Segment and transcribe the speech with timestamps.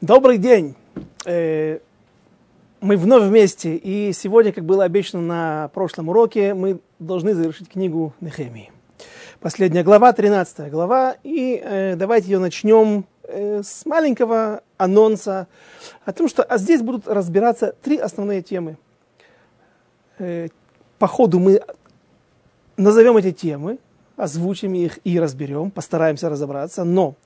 [0.00, 0.76] Добрый день!
[1.26, 1.78] Э,
[2.80, 8.14] мы вновь вместе, и сегодня, как было обещано на прошлом уроке, мы должны завершить книгу
[8.22, 8.72] Нехемии.
[9.40, 15.48] Последняя глава, 13 глава, и э, давайте ее начнем э, с маленького анонса
[16.06, 18.78] о том, что а здесь будут разбираться три основные темы.
[20.16, 21.60] По ходу мы
[22.78, 23.78] назовем эти темы,
[24.16, 27.16] озвучим их и разберем, постараемся разобраться, но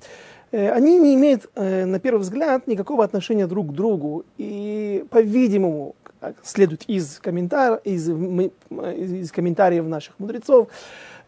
[0.57, 4.25] они не имеют, э, на первый взгляд, никакого отношения друг к другу.
[4.39, 5.97] И, по-видимому,
[6.43, 7.81] следует из, комментар...
[7.85, 10.69] из, из комментариев наших мудрецов,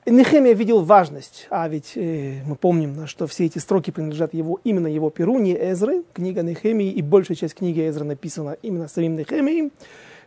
[0.09, 4.87] Нехемия видел важность, а ведь э, мы помним, что все эти строки принадлежат его, именно
[4.87, 9.73] его перу, не Эзры, книга Нехемии, и большая часть книги Эзры написана именно самим Нехемией.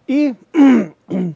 [0.07, 0.33] И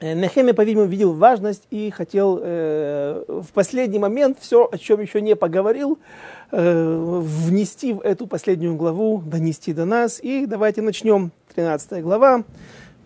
[0.00, 5.36] Нехемия, по-видимому, видел важность и хотел э, в последний момент все, о чем еще не
[5.36, 10.20] поговорил, Э, внести в эту последнюю главу, донести до нас.
[10.22, 11.32] И давайте начнем.
[11.54, 12.44] 13 глава,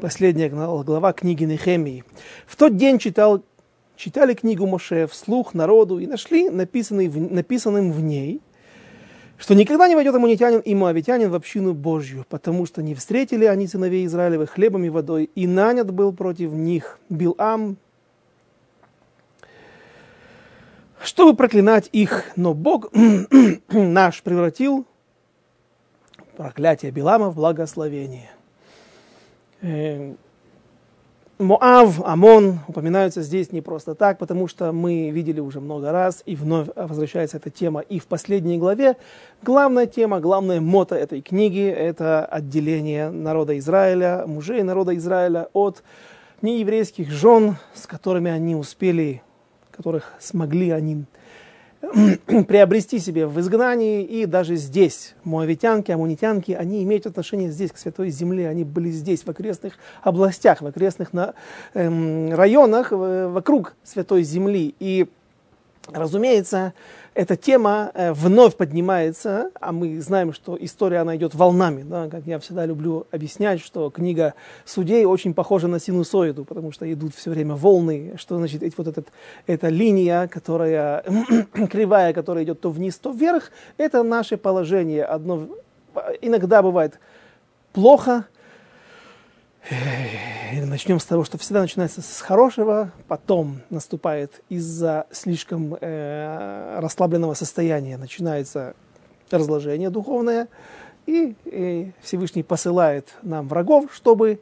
[0.00, 2.04] последняя глава книги Нехемии.
[2.46, 3.42] В тот день читал,
[3.96, 8.40] читали книгу Моше вслух народу и нашли написанный написанным в ней,
[9.36, 13.66] что никогда не войдет амунитянин и моавитянин в общину Божью, потому что не встретили они
[13.66, 17.76] сыновей Израилевых хлебом и водой, и нанят был против них Билам,
[21.04, 22.24] чтобы проклинать их.
[22.36, 22.90] Но Бог
[23.68, 24.86] наш превратил
[26.36, 28.30] проклятие Билама в благословение.
[29.62, 30.14] Э,
[31.38, 36.36] Моав, Амон упоминаются здесь не просто так, потому что мы видели уже много раз, и
[36.36, 38.96] вновь возвращается эта тема и в последней главе.
[39.42, 45.82] Главная тема, главная мото этой книги– это отделение народа Израиля, мужей народа Израиля от
[46.40, 49.22] нееврейских жен, с которыми они успели
[49.76, 51.04] которых смогли они
[52.48, 58.10] приобрести себе в изгнании, и даже здесь, моавитянки, амунитянки, они имеют отношение здесь к Святой
[58.10, 61.34] Земле, они были здесь, в окрестных областях, в окрестных на,
[61.74, 64.74] эм, районах вокруг Святой Земли.
[64.78, 65.06] И,
[65.92, 66.72] разумеется,
[67.14, 72.26] эта тема э, вновь поднимается, а мы знаем, что история, она идет волнами, да, как
[72.26, 77.30] я всегда люблю объяснять, что книга судей очень похожа на синусоиду, потому что идут все
[77.30, 79.08] время волны, что значит вот этот,
[79.46, 81.04] эта линия, которая,
[81.70, 85.04] кривая, которая идет то вниз, то вверх, это наше положение.
[85.04, 85.48] Одно,
[86.20, 86.98] иногда бывает
[87.72, 88.26] плохо,
[90.66, 97.96] Начнем с того, что всегда начинается с хорошего, потом наступает из-за слишком э, расслабленного состояния,
[97.96, 98.74] начинается
[99.30, 100.48] разложение духовное,
[101.06, 104.40] и, и Всевышний посылает нам врагов, чтобы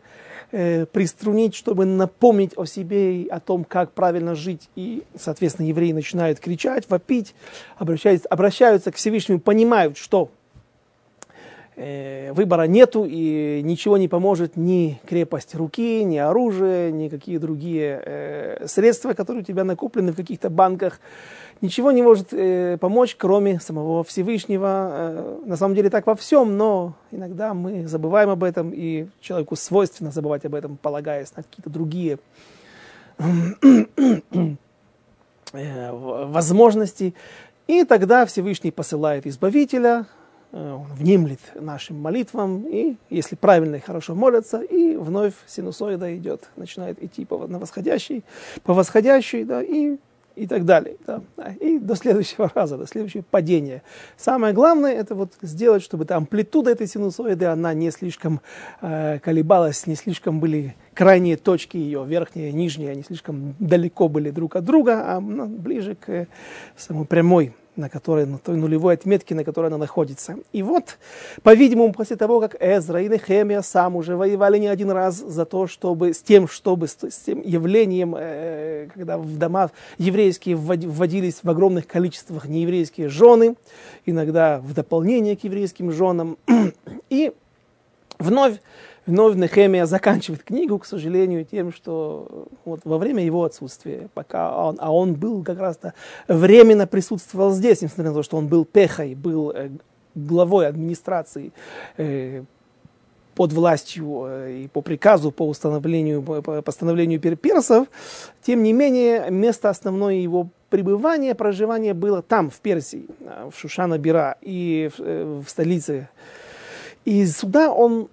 [0.50, 4.68] э, приструнить, чтобы напомнить о себе и о том, как правильно жить.
[4.74, 7.34] И, соответственно, евреи начинают кричать, вопить,
[7.76, 10.30] обращаются, обращаются к Всевышнему, понимают, что
[12.32, 18.66] выбора нету и ничего не поможет ни крепость руки, ни оружие, ни какие другие э,
[18.66, 21.00] средства, которые у тебя накоплены в каких-то банках.
[21.60, 24.90] Ничего не может э, помочь, кроме самого Всевышнего.
[24.92, 29.56] Э, на самом деле так во всем, но иногда мы забываем об этом, и человеку
[29.56, 32.18] свойственно забывать об этом, полагаясь на какие-то другие
[35.52, 37.14] э, возможности.
[37.68, 40.21] И тогда Всевышний посылает Избавителя, Э,
[40.52, 47.02] он внемлет нашим молитвам, и если правильно и хорошо молятся, и вновь синусоида идет, начинает
[47.02, 48.22] идти по, на восходящий,
[48.62, 49.96] по восходящей, да, и,
[50.36, 50.96] и так далее.
[51.06, 51.22] Да,
[51.58, 53.82] и до следующего раза, до следующего падения.
[54.18, 58.42] Самое главное, это вот сделать, чтобы эта амплитуда этой синусоиды, она не слишком
[58.82, 64.30] э, колебалась, не слишком были крайние точки ее, верхние и нижние, они слишком далеко были
[64.30, 66.26] друг от друга, а ну, ближе к э,
[66.76, 70.36] самой прямой на которой, на той нулевой отметке, на которой она находится.
[70.52, 70.98] И вот,
[71.42, 75.66] по-видимому, после того, как Эзра и Нехемия сам уже воевали не один раз за то,
[75.66, 81.48] чтобы, с тем, чтобы, с, с тем явлением, э, когда в дома еврейские вводились в
[81.48, 83.56] огромных количествах нееврейские жены,
[84.04, 86.36] иногда в дополнение к еврейским женам,
[87.08, 87.32] и
[88.18, 88.60] вновь
[89.06, 94.76] вновь Нехемия заканчивает книгу, к сожалению, тем, что вот во время его отсутствия, пока он,
[94.80, 95.94] а он был как раз-то
[96.28, 99.70] временно присутствовал здесь, несмотря на то, что он был пехой, был э,
[100.14, 101.52] главой администрации
[101.96, 102.44] э,
[103.34, 107.88] под властью э, и по приказу, по установлению, по постановлению персов,
[108.42, 114.90] тем не менее, место основное его пребывания, проживания было там, в Персии, в Шушана-Бира и
[114.96, 116.08] в, в столице.
[117.04, 118.08] И сюда он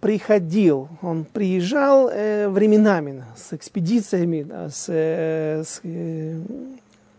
[0.00, 6.40] приходил, он приезжал э, временами с экспедициями, да, с, э, с, э,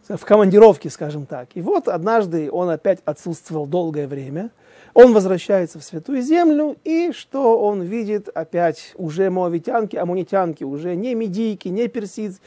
[0.07, 1.49] в командировке, скажем так.
[1.55, 4.49] И вот однажды он опять отсутствовал долгое время.
[4.93, 11.13] Он возвращается в Святую Землю, и что он видит опять уже моавитянки, амунитянки, уже не
[11.13, 12.41] медийки, не персид,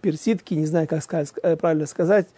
[0.00, 2.28] персидки, не знаю, как сказать, э, правильно сказать,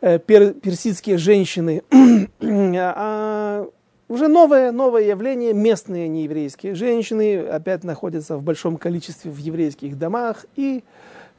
[0.00, 1.82] э, пер, персидские женщины,
[2.40, 3.66] а
[4.08, 10.46] уже новое, новое явление, местные нееврейские женщины опять находятся в большом количестве в еврейских домах,
[10.56, 10.82] и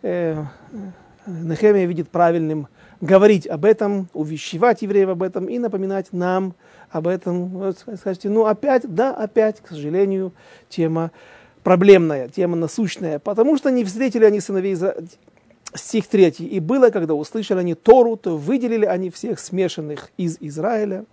[0.03, 0.43] э,
[1.25, 2.67] Нехемия видит правильным
[3.01, 6.53] говорить об этом, увещевать евреев об этом и напоминать нам
[6.89, 7.47] об этом.
[7.49, 10.33] Вот, скажете, ну опять, да, опять, к сожалению,
[10.69, 11.11] тема
[11.63, 14.77] проблемная, тема насущная, потому что не встретили они сыновей
[15.73, 16.29] стих 3.
[16.39, 21.05] «И было, когда услышали они Тору, то выделили они всех смешанных из Израиля».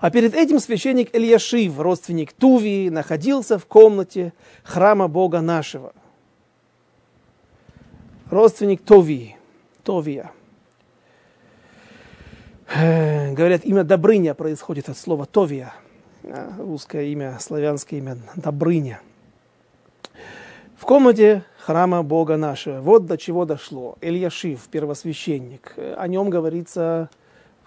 [0.00, 4.32] А перед этим священник Ильяшив, родственник Тувии, находился в комнате
[4.64, 5.92] храма Бога нашего
[8.30, 9.36] родственник Тови,
[9.82, 10.30] Товия.
[12.72, 15.74] Э, говорят, имя Добрыня происходит от слова Товия.
[16.22, 19.00] Э, русское имя, славянское имя Добрыня.
[20.76, 22.80] В комнате храма Бога нашего.
[22.80, 23.98] Вот до чего дошло.
[24.00, 25.74] Ильяшив, первосвященник.
[25.76, 27.10] О нем говорится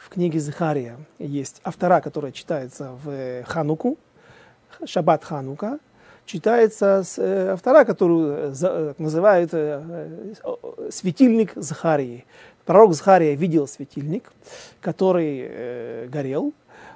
[0.03, 0.97] в книге Захария.
[1.19, 3.97] Есть автора, которая читается в Хануку,
[4.85, 5.79] Шаббат Ханука–
[6.25, 9.81] читается с, э, вторая, которую э, за, называют э,
[10.43, 12.25] э, светильник Захарии.
[12.65, 14.31] Пророк Захария видел светильник,
[14.79, 16.53] который э, горел,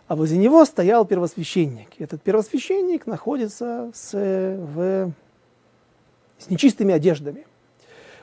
[0.08, 1.90] а возле него стоял первосвященник.
[2.00, 5.12] Этот первосвященник находится с, в,
[6.38, 7.46] с нечистыми одеждами.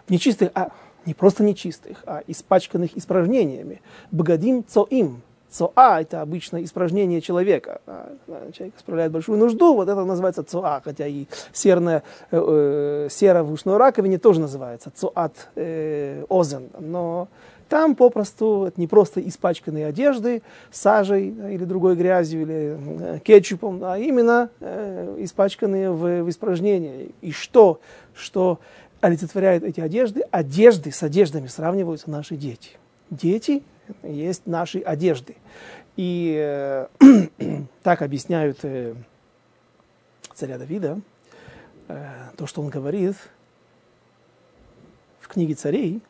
[0.07, 0.71] В нечистых, а
[1.07, 3.81] не просто нечистых, а испачканных испражнениями.
[4.11, 5.23] Богодим цоим,
[5.55, 7.81] Цоа– это обычно испражнение человека.
[7.87, 8.17] А,
[8.53, 12.03] человек исправляет большую нужду, вот это называется цоа, хотя и серная,
[12.33, 16.71] э, э, сера в ушной раковине тоже называется цоат э, озен.
[16.81, 17.29] Но
[17.69, 23.97] там попросту это не просто испачканные одежды сажей или другой грязью или э, кетчупом, а
[23.97, 27.13] именно э, испачканные в, в испражнении.
[27.21, 27.81] И что,
[28.15, 28.59] что
[29.05, 30.23] олицетворяет эти одежды?
[30.31, 32.71] Одежды с одеждами сравниваются наши дети.
[33.11, 33.63] Дети
[34.03, 35.37] есть наши одежды.
[35.97, 36.87] И э,
[37.83, 38.95] так объясняют э,
[40.35, 41.01] царя Давида,
[41.89, 42.07] э,
[42.37, 43.15] то, что он говорит
[45.21, 46.03] в книге царей,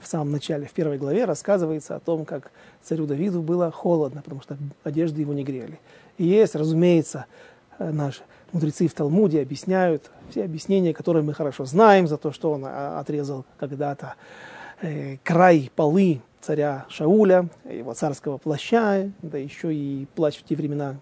[0.00, 2.50] в самом начале, в первой главе, рассказывается о том, как
[2.82, 5.78] царю Давиду было холодно, потому что одежды его не грели.
[6.18, 7.26] И есть, разумеется,
[7.78, 8.22] э, наши
[8.56, 12.98] мудрецы в Талмуде объясняют все объяснения, которые мы хорошо знаем, за то, что он а,
[12.98, 14.14] отрезал когда-то
[14.80, 20.96] э, край полы царя Шауля, его царского плаща, да еще и плащ в те времена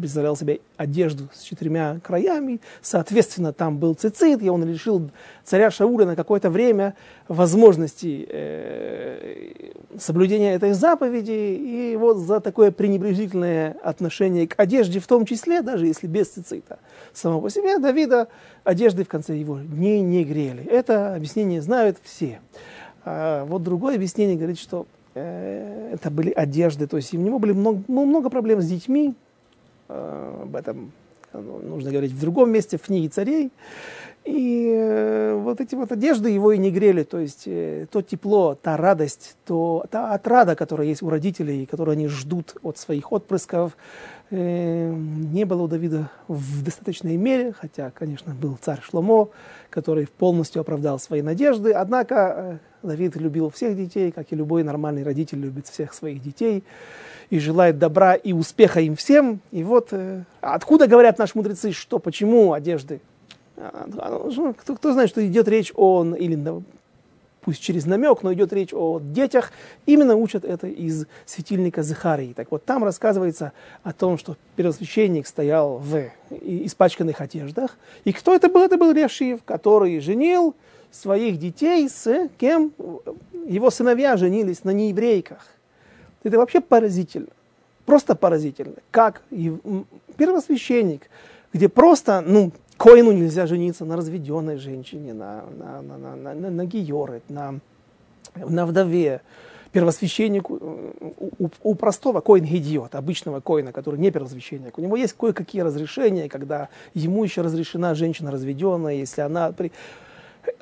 [0.00, 5.10] представлял себе одежду с четырьмя краями, соответственно, там был цицит, и он лишил
[5.44, 6.94] царя Шауля на какое-то время
[7.28, 15.26] возможности э, соблюдения этой заповеди, и вот за такое пренебрежительное отношение к одежде, в том
[15.26, 16.78] числе, даже если без цицита,
[17.12, 18.28] само по себе Давида
[18.64, 20.64] одежды в конце его дней не грели.
[20.64, 22.40] Это объяснение знают все.
[23.04, 27.52] А вот другое объяснение говорит, что э, это были одежды, то есть у него были
[27.52, 29.14] много, ну, много проблем с детьми,
[29.88, 30.92] об этом
[31.32, 33.50] ну, нужно говорить в другом месте, в книге царей.
[34.24, 38.54] И э, вот эти вот одежды его и не грели, то есть э, то тепло,
[38.54, 43.76] та радость, то, та отрада, которая есть у родителей, которую они ждут от своих отпрысков,
[44.30, 49.30] э, не было у Давида в достаточной мере, хотя, конечно, был царь Шломо,
[49.70, 55.40] который полностью оправдал свои надежды, однако Давид любил всех детей, как и любой нормальный родитель
[55.40, 56.62] любит всех своих детей
[57.28, 59.40] и желает добра и успеха им всем.
[59.50, 59.92] И вот
[60.40, 63.00] откуда говорят наши мудрецы, что, почему одежды?
[63.56, 66.36] А, а, ну, кто, кто знает, что идет речь о, или
[67.42, 69.52] пусть через намек, но идет речь о детях,
[69.84, 72.32] именно учат это из светильника Захарии.
[72.34, 77.76] Так вот, там рассказывается о том, что первосвященник стоял в испачканных одеждах.
[78.04, 78.62] И кто это был?
[78.62, 80.54] Это был Решив, который женил
[80.90, 82.72] своих детей с кем?
[83.46, 85.44] Его сыновья женились на нееврейках.
[86.22, 87.28] Это вообще поразительно.
[87.84, 88.76] Просто поразительно.
[88.92, 89.22] Как
[90.16, 91.10] первосвященник,
[91.52, 92.52] где просто, ну,
[92.82, 97.60] коину нельзя жениться на разведенной женщине, на, на, на, на, на, на, на георет, на,
[98.34, 99.20] на вдове.
[99.70, 100.56] Первосвященник у,
[101.38, 106.28] у, у простого коин гидиот, обычного коина, который не первосвященник, у него есть кое-какие разрешения,
[106.28, 109.52] когда ему еще разрешена женщина разведенная, если она...
[109.52, 109.70] При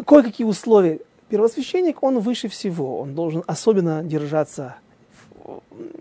[0.05, 1.00] кое-какие условия.
[1.31, 4.77] Первосвященник, он выше всего, он должен особенно держаться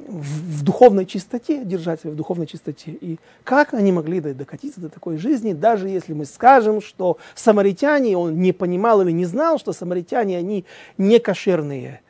[0.07, 2.91] в, духовной чистоте, держать себя в духовной чистоте.
[2.91, 8.39] И как они могли докатиться до такой жизни, даже если мы скажем, что самаритяне, он
[8.39, 10.65] не понимал или не знал, что самаритяне, они
[10.97, 12.01] не кошерные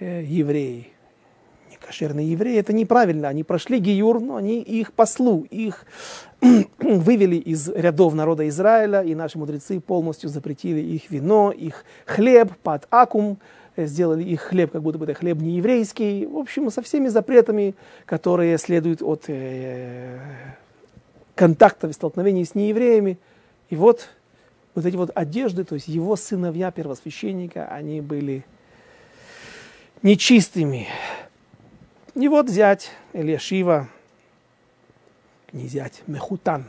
[0.00, 0.88] э, евреи.
[1.70, 3.28] Некошерные евреи, это неправильно.
[3.28, 5.86] Они прошли гиюр, но они их послу, их
[6.78, 12.86] вывели из рядов народа Израиля, и наши мудрецы полностью запретили их вино, их хлеб под
[12.90, 13.38] акум,
[13.76, 16.26] сделали их хлеб, как будто бы это хлеб не еврейский.
[16.26, 17.74] В общем, со всеми запретами,
[18.06, 20.18] которые следуют от э,
[21.34, 23.18] контактов и столкновений с неевреями.
[23.70, 24.08] И вот
[24.74, 28.44] вот эти вот одежды, то есть его сыновья первосвященника, они были
[30.02, 30.88] нечистыми.
[32.14, 33.88] И вот зять Элиашива,
[35.52, 36.66] не зять, Мехутан,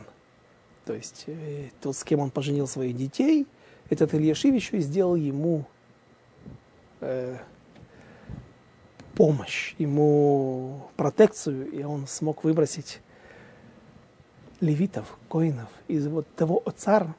[0.84, 3.46] то есть э, тот, с кем он поженил своих детей,
[3.90, 5.64] этот Ильяшив еще и сделал ему
[7.06, 7.36] э,
[9.14, 13.00] помощь, ему протекцию, и он смог выбросить
[14.60, 17.14] левитов, коинов из вот того цара,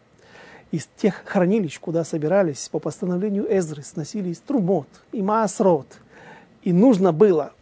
[0.71, 5.87] из тех хранилищ, куда собирались по постановлению Эзры, сносились трумот и маасрот.
[6.63, 7.53] И нужно было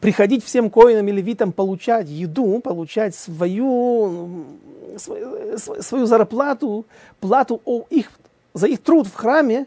[0.00, 4.44] приходить всем коинам и левитам получать еду, получать свою,
[4.96, 6.86] свою, свою зарплату,
[7.20, 7.60] плату
[7.90, 8.10] их,
[8.54, 9.66] за их труд в храме,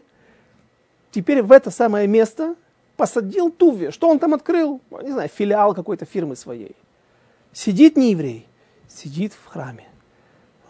[1.10, 2.54] теперь в это самое место
[2.96, 3.90] посадил Туви.
[3.90, 4.80] Что он там открыл?
[5.02, 6.76] Не знаю, филиал какой-то фирмы своей.
[7.52, 8.46] Сидит не еврей,
[8.88, 9.86] сидит в храме.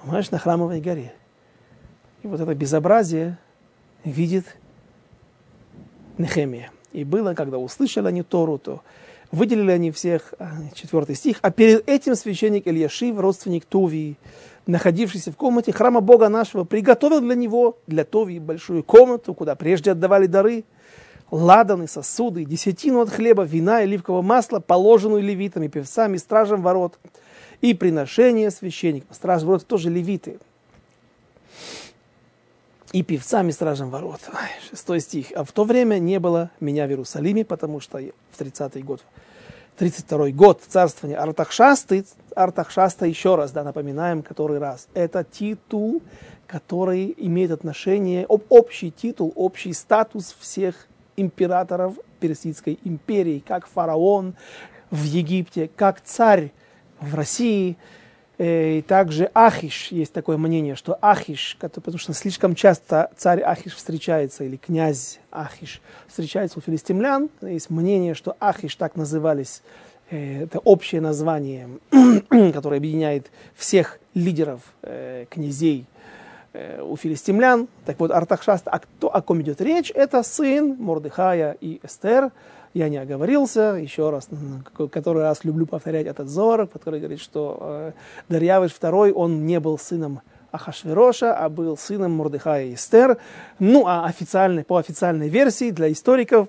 [0.02, 1.12] Понимаешь, на храмовой горе.
[2.22, 3.38] И вот это безобразие
[4.04, 4.56] видит
[6.16, 6.70] Нехемия.
[6.92, 8.82] И было, когда услышали они Тору, то
[9.32, 14.16] выделили они всех, а, четвертый стих, а перед этим священник Ильяшив, родственник Тувии,
[14.66, 19.92] находившийся в комнате храма Бога нашего, приготовил для него, для Тувии, большую комнату, куда прежде
[19.92, 20.64] отдавали дары,
[21.30, 26.98] ладаны, сосуды, десятину от хлеба, вина и оливкового масла, положенную левитами, певцами, стражем ворот–
[27.60, 29.14] и приношение священникам.
[29.14, 30.38] Страж ворот тоже левиты.
[32.92, 34.20] И певцами стражем ворот.
[34.68, 35.28] Шестой стих.
[35.36, 39.04] А в то время не было меня в Иерусалиме, потому что в 30-й год,
[39.78, 42.04] 32-й год царствования Артахшасты,
[42.34, 44.88] Артахшаста еще раз, да, напоминаем, который раз.
[44.92, 46.02] Это титул,
[46.48, 54.34] который имеет отношение, об, общий титул, общий статус всех императоров Персидской империи, как фараон
[54.90, 56.50] в Египте, как царь
[57.00, 57.76] в России.
[58.40, 63.74] Э, и также Ахиш, есть такое мнение, что Ахиш, потому что слишком часто царь Ахиш
[63.74, 67.28] встречается, или князь Ахиш встречается у филистимлян.
[67.42, 69.60] Есть мнение, что Ахиш так назывались,
[70.08, 71.68] э, это общее название,
[72.54, 75.84] которое объединяет всех лидеров, э, князей
[76.82, 77.68] у филистимлян.
[77.84, 82.32] Так вот, Артахшаст, а кто, о ком идет речь, это сын Мордыхая и Эстер,
[82.74, 84.28] я не оговорился, еще раз,
[84.92, 87.92] который раз люблю повторять этот Зор, который говорит, что э,
[88.28, 90.20] Дарьявыш II, он не был сыном
[90.52, 93.18] Ахашвероша, а был сыном Мордыхая и Эстер.
[93.58, 96.48] Ну, а официальной, по официальной версии для историков,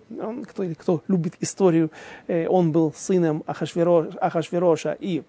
[0.50, 1.92] кто, кто любит историю,
[2.28, 5.24] э, он был сыном Ахашвероша, Ахашвероша и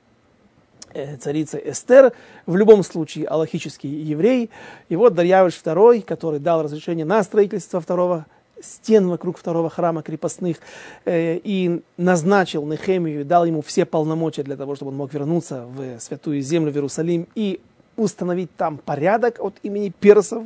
[0.93, 2.13] э, царицы Эстер,
[2.45, 4.51] в любом случае аллахический еврей.
[4.91, 8.27] И вот Дарьявыш II, который дал разрешение на строительство второго
[8.63, 10.59] стен вокруг второго храма крепостных
[11.05, 16.01] э, и назначил Нехемию, дал ему все полномочия для того, чтобы он мог вернуться в
[16.01, 17.61] святую землю, в Иерусалим и
[17.97, 20.45] установить там порядок от имени персов.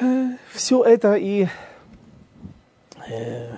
[0.00, 1.46] Э, все это и
[3.08, 3.48] э,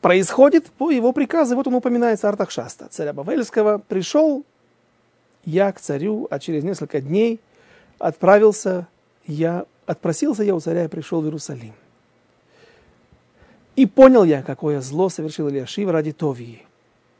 [0.00, 1.56] происходит по его приказу.
[1.56, 3.78] Вот он упоминается Артахшаста, царя Бавельского.
[3.78, 4.44] Пришел
[5.44, 7.40] я к царю, а через несколько дней
[7.98, 8.86] отправился
[9.26, 11.72] я Отпросился я у царя и пришел в Иерусалим.
[13.74, 16.62] И понял я, какое зло совершил Ильяшив ради Товии,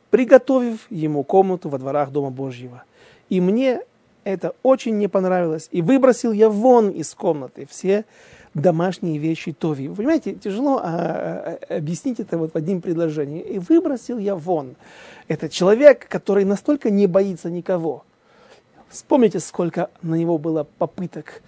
[0.09, 2.85] приготовив ему комнату во дворах Дома Божьего.
[3.27, 3.81] И мне
[4.23, 5.67] это очень не понравилось.
[5.71, 8.05] И выбросил я вон из комнаты все
[8.53, 9.89] домашние вещи Тови.
[9.89, 13.41] Вы понимаете, тяжело а, а, объяснить это вот в одним предложении.
[13.41, 14.75] И выбросил я вон.
[15.27, 18.05] Это человек, который настолько не боится никого.
[18.87, 21.41] Вспомните, сколько на него было попыток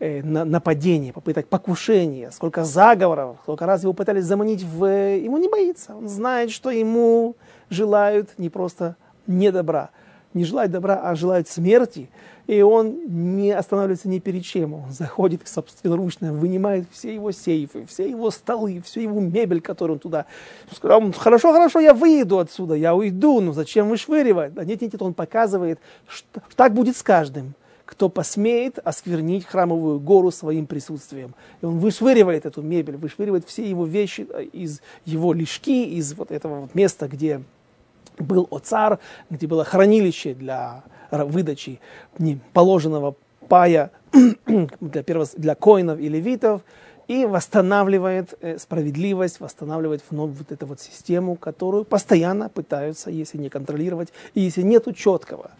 [0.00, 4.84] нападений, попыток покушения, сколько заговоров, сколько раз его пытались заманить в...
[4.84, 7.34] Ему не боится, он знает, что ему
[7.68, 9.90] желают не просто не добра,
[10.34, 12.08] не желают добра, а желают смерти,
[12.46, 14.74] и он не останавливается ни перед чем.
[14.74, 20.00] Он заходит собственноручно, вынимает все его сейфы, все его столы, всю его мебель, которую он
[20.00, 20.26] туда...
[20.72, 24.54] Сказал, хорошо, хорошо, я выйду отсюда, я уйду, но зачем вышвыривать?
[24.54, 27.54] Да нет, нет, нет, он показывает, что так будет с каждым
[27.88, 31.34] кто посмеет осквернить храмовую гору своим присутствием.
[31.62, 36.30] И он вышвыривает эту мебель, вышвыривает все его вещи э, из его лишки, из вот
[36.30, 37.42] этого вот места, где
[38.18, 38.98] был оцар,
[39.30, 41.80] где было хранилище для выдачи
[42.52, 43.16] положенного
[43.48, 43.90] пая
[44.80, 46.60] для, первос, для коинов и левитов,
[47.06, 53.48] и восстанавливает э, справедливость, восстанавливает вновь вот эту вот систему, которую постоянно пытаются, если не
[53.48, 55.52] контролировать, и если нет четкого,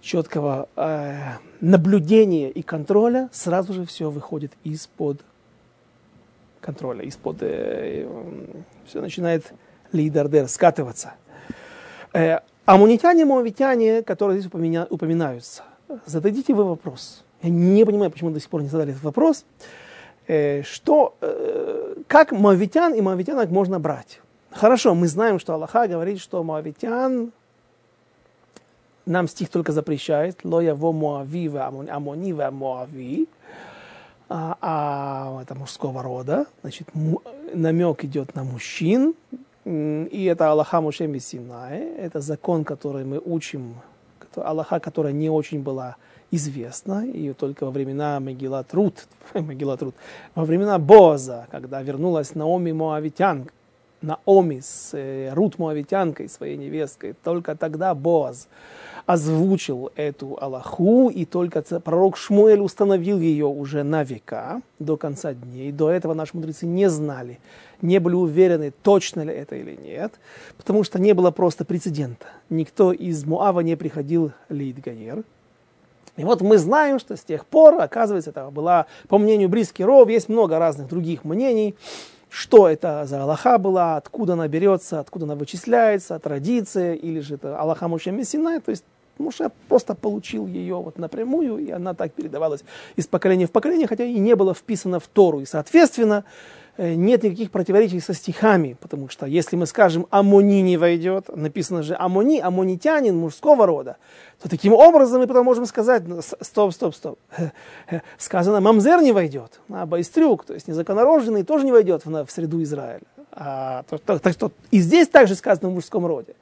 [0.00, 5.20] четкого э, наблюдения и контроля, сразу же все выходит из-под
[6.60, 7.42] контроля, из-под...
[7.42, 9.52] Э, э, все начинает
[9.92, 11.14] лидердер скатываться.
[12.12, 15.62] Э, амунитяне, моавитяне, которые здесь упомина, упоминаются,
[16.06, 17.24] зададите вы вопрос.
[17.42, 19.44] Я не понимаю, почему до сих пор не задали этот вопрос.
[20.26, 24.20] Э, что, э, как моавитян и моавитянок можно брать?
[24.50, 27.32] Хорошо, мы знаем, что Аллаха говорит, что моавитян
[29.06, 33.28] нам стих только запрещает, лоя во моави амони ва моави,
[34.28, 36.88] а, это мужского рода, значит,
[37.52, 39.14] намек идет на мужчин,
[39.64, 43.74] и это Аллаха Муше Синай, это закон, который мы учим,
[44.36, 45.96] Аллаха, которая не очень была
[46.30, 49.96] известна, и только во времена Мегилат Рут, Мегилат Рут,
[50.36, 53.52] во времена Боза, когда вернулась Наоми Моавитянка,
[54.00, 58.48] Наоми с э, Рут Моавитянкой, своей невесткой, только тогда Боаз
[59.06, 65.72] озвучил эту Аллаху, и только пророк Шмуэль установил ее уже на века, до конца дней.
[65.72, 67.38] До этого наши мудрецы не знали,
[67.82, 70.14] не были уверены, точно ли это или нет,
[70.56, 72.26] потому что не было просто прецедента.
[72.48, 75.24] Никто из Муава не приходил Лид Гаер,
[76.16, 80.08] и вот мы знаем, что с тех пор, оказывается, это была, по мнению Бриски Ров,
[80.08, 81.76] есть много разных других мнений,
[82.28, 87.58] что это за Аллаха была, откуда она берется, откуда она вычисляется, традиция, или же это
[87.58, 88.84] Аллаха Муше Мессинай, то есть
[89.20, 92.64] Муше просто получил ее вот напрямую, и она так передавалась
[92.96, 95.40] из поколения в поколение, хотя и не было вписано в Тору.
[95.40, 96.24] И, соответственно,
[96.80, 101.82] Э, нет никаких противоречий со стихами, потому что если мы скажем «Амони не войдет», написано
[101.82, 103.98] же «Амони», «Амонитянин» мужского рода,
[104.40, 107.18] то таким образом мы потом можем сказать «Ну, «Стоп, стоп, стоп».
[108.16, 112.62] Сказано «Мамзер не войдет», а Байстрюк, то есть незаконорожденный, тоже не войдет в, в среду
[112.62, 113.02] Израиля.
[113.32, 116.34] А, то, то, так что и здесь также сказано в мужском роде.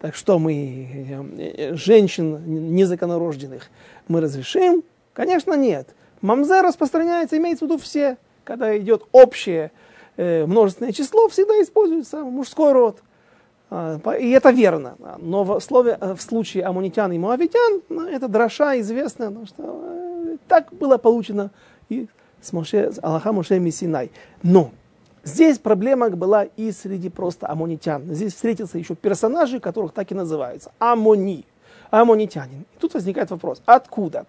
[0.00, 3.68] Так что мы э, э, женщин незаконорожденных
[4.06, 4.82] мы разрешим?
[5.12, 5.88] Конечно, нет.
[6.20, 8.16] Мамзер распространяется, имеется в виду все–
[8.48, 9.70] когда идет общее
[10.16, 13.02] э, множественное число, всегда используется мужской род.
[13.68, 14.96] А, и это верно.
[15.18, 18.74] Но в, слове, в случае амунитян и муавитян, ну, это дроша
[19.26, 21.50] потому что э, так было получено
[21.90, 22.08] и
[22.40, 24.10] с, Моше, Аллаха Моше Мисинай.
[24.42, 24.70] Но
[25.24, 28.04] здесь проблема была и среди просто амунитян.
[28.06, 30.72] Здесь встретился еще персонажи, которых так и называются.
[30.78, 31.44] Амони.
[31.90, 32.62] Амонитянин.
[32.62, 34.26] И тут возникает вопрос, откуда?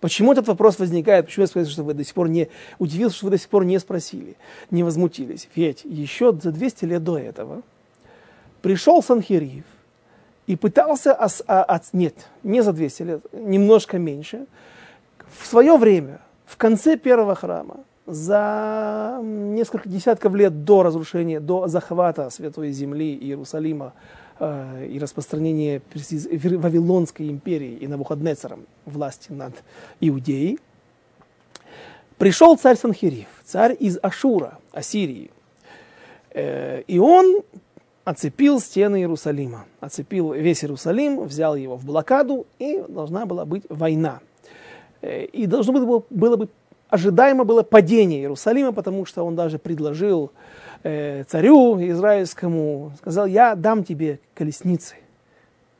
[0.00, 1.26] Почему этот вопрос возникает?
[1.26, 2.48] Почему я сказал, что вы до сих пор не
[2.80, 4.36] удивился, что вы до сих пор не спросили,
[4.72, 5.48] не возмутились?
[5.54, 7.62] Ведь еще за 200 лет до этого
[8.62, 9.64] пришел Санхириев
[10.48, 14.46] и пытался, ос, а, от, нет, не за 200 лет, немножко меньше,
[15.38, 22.30] в свое время, в конце первого храма, за несколько десятков лет до разрушения, до захвата
[22.30, 23.92] Святой Земли Иерусалима
[24.44, 29.54] Э, и распространение Вавилонской империи и Навуходнецером власти над
[30.00, 30.58] Иудеей,
[32.18, 35.30] пришел царь Санхирив, царь из Ашура, Ассирии.
[36.30, 37.42] Э, и он
[38.02, 44.22] оцепил стены Иерусалима, оцепил весь Иерусалим, взял его в блокаду, и должна была быть война.
[45.02, 46.48] Э, и должно было, было бы
[46.92, 50.30] ожидаемо было падение Иерусалима, потому что он даже предложил
[50.82, 54.96] э, царю израильскому, сказал, я дам тебе колесницы.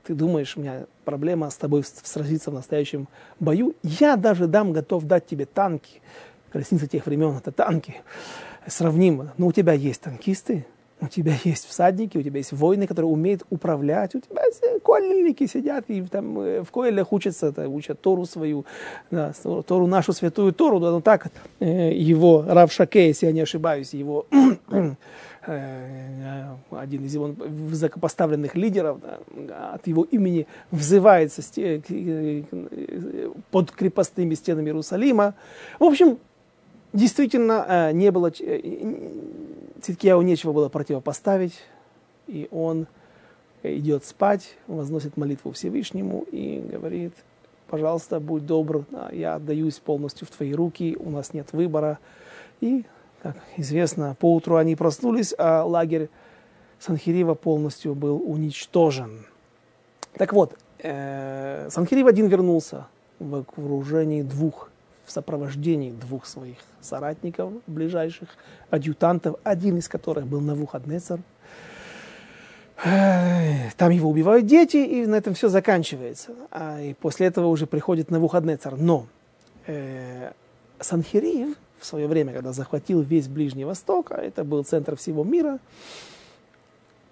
[0.04, 3.74] Ты думаешь, у меня проблема с тобой сразиться в настоящем бою?
[3.82, 6.00] Я даже дам, готов дать тебе танки.
[6.50, 8.00] Колесницы тех времен это танки.
[8.66, 9.34] Сравнимо.
[9.36, 10.64] Но у тебя есть танкисты,
[11.02, 14.42] у тебя есть всадники, у тебя есть воины, которые умеют управлять, у тебя
[14.82, 18.64] кольники сидят и там э, в коэлях учатся, это, учат Тору свою,
[19.10, 19.32] да,
[19.66, 21.28] Тору нашу святую Тору, да, ну так
[21.60, 24.26] э, его Рав Шаке, если я не ошибаюсь, его
[24.70, 24.94] э,
[26.70, 31.42] один из его высокопоставленных лидеров, да, от его имени взывается
[33.50, 35.34] под крепостными стенами Иерусалима.
[35.80, 36.18] В общем,
[36.92, 38.30] действительно не было
[39.82, 41.54] Циткияу нечего было противопоставить,
[42.28, 42.86] и он
[43.64, 47.12] идет спать, возносит молитву Всевышнему и говорит,
[47.68, 51.98] пожалуйста, будь добр, я отдаюсь полностью в твои руки, у нас нет выбора.
[52.60, 52.84] И,
[53.22, 56.08] как известно, поутру они проснулись, а лагерь
[56.78, 59.26] Санхирива полностью был уничтожен.
[60.14, 62.86] Так вот, э, Санхирив один вернулся
[63.18, 64.70] в окружении двух
[65.04, 68.28] в сопровождении двух своих соратников ближайших,
[68.70, 71.20] адъютантов, один из которых был Навуходнецар.
[72.82, 76.32] Там его убивают дети, и на этом все заканчивается.
[76.50, 78.76] А и после этого уже приходит Навуходнецар.
[78.76, 79.06] Но
[79.66, 80.32] э,
[80.80, 85.58] Санхириев в свое время, когда захватил весь Ближний Восток, а это был центр всего мира,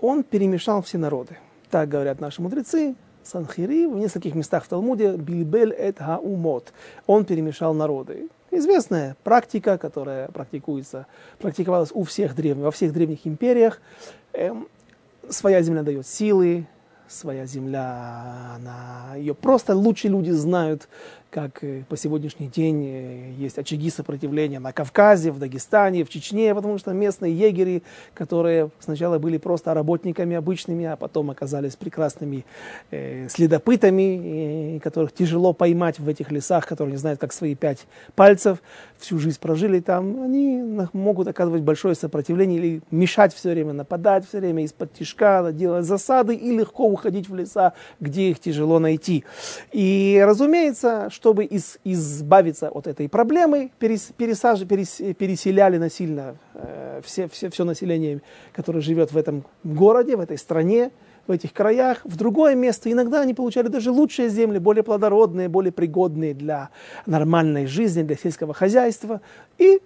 [0.00, 1.36] он перемешал все народы.
[1.70, 2.94] Так говорят наши мудрецы.
[3.22, 6.72] Санхири в нескольких местах в Талмуде Бильбель эт хаумот.
[7.06, 8.28] Он перемешал народы.
[8.50, 11.06] Известная практика, которая практикуется,
[11.38, 13.80] практиковалась у всех древних, во всех древних империях.
[14.32, 14.66] Эм,
[15.28, 16.66] своя земля дает силы,
[17.10, 20.88] своя земля, она, ее просто лучшие люди знают,
[21.30, 26.78] как по сегодняшний день э, есть очаги сопротивления на Кавказе, в Дагестане, в Чечне, потому
[26.78, 27.82] что местные егери,
[28.14, 32.44] которые сначала были просто работниками обычными, а потом оказались прекрасными
[32.90, 38.58] э, следопытами, которых тяжело поймать в этих лесах, которые не знают, как свои пять пальцев,
[38.98, 40.62] всю жизнь прожили там, они
[40.92, 46.34] могут оказывать большое сопротивление или мешать все время, нападать все время из-под тишка, делать засады
[46.34, 49.24] и легко уходить в леса, где их тяжело найти.
[49.72, 57.28] И, разумеется, чтобы из, избавиться от этой проблемы, перес, пересаж, перес, переселяли насильно э, все,
[57.28, 58.22] все, все население,
[58.54, 60.92] которое живет в этом городе, в этой стране,
[61.26, 62.90] в этих краях, в другое место.
[62.90, 66.70] Иногда они получали даже лучшие земли, более плодородные, более пригодные для
[67.04, 69.20] нормальной жизни, для сельского хозяйства.
[69.58, 69.82] И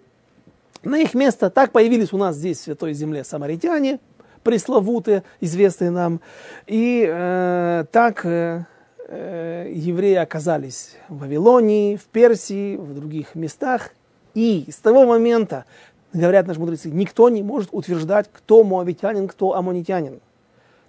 [0.85, 3.99] на их место так появились у нас здесь, в Святой Земле, самаритяне,
[4.45, 6.21] пресловутые, известные нам.
[6.69, 8.25] И э, так...
[8.25, 8.67] Э,
[9.09, 13.91] э, евреи оказались в Вавилонии, в Персии, в других местах.
[14.35, 15.65] И с того момента,
[16.13, 20.21] говорят наши мудрецы, никто не может утверждать, кто моавитянин, кто аммонитянин.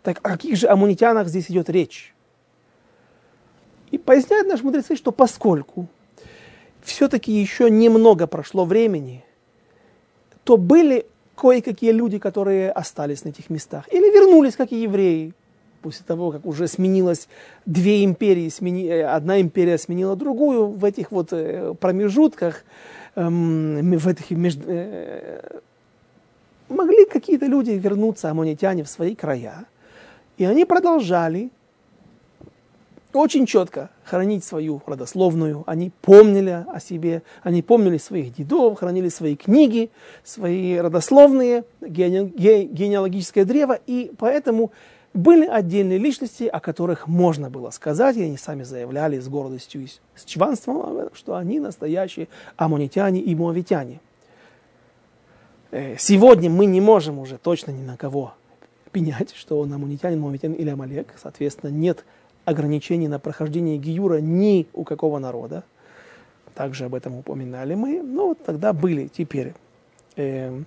[0.03, 2.13] Так о каких же аммонитянах здесь идет речь?
[3.91, 5.87] И поясняют наши мудрецы, что поскольку
[6.81, 9.23] все-таки еще немного прошло времени,
[10.43, 13.91] то были кое-какие люди, которые остались на этих местах.
[13.91, 15.33] Или вернулись, как и евреи,
[15.85, 17.27] после того, как уже сменилось
[17.67, 22.65] две империи, смени, э, одна империя сменила другую, в этих вот э, промежутках,
[23.13, 25.59] эм, в этих между, э,
[26.69, 29.65] могли какие-то люди вернуться, аммонитяне, в свои края,
[30.39, 31.51] и они продолжали
[33.13, 35.63] очень четко хранить свою родословную.
[35.67, 39.91] Они помнили о себе, они помнили своих дедов, хранили свои книги,
[40.23, 44.71] свои родословные, генеалогическое древо, и поэтому
[45.15, 49.87] были отдельные личности, о которых можно было сказать, и они сами заявляли с гордостью и
[50.15, 54.01] с чванством, что они настоящие аммонитяне и моавитяне.
[55.71, 58.33] Э, сегодня мы не можем уже точно ни на кого
[58.91, 61.13] пенять, что он аммонитянин, моавитянин или амалек.
[61.21, 62.03] Соответственно, нет
[62.43, 65.63] ограничений на прохождение гиюра ни у какого народа.
[66.53, 68.01] Также об этом упоминали мы.
[68.01, 69.53] Но вот тогда были теперь
[70.17, 70.61] э,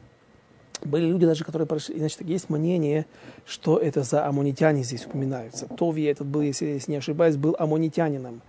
[0.85, 3.07] были люди даже, которые прошли, значит, есть мнение,
[3.47, 5.67] что это за аммонитяне здесь упоминаются.
[5.67, 8.41] Тови этот был, если, если не ошибаюсь, был аммонитянином.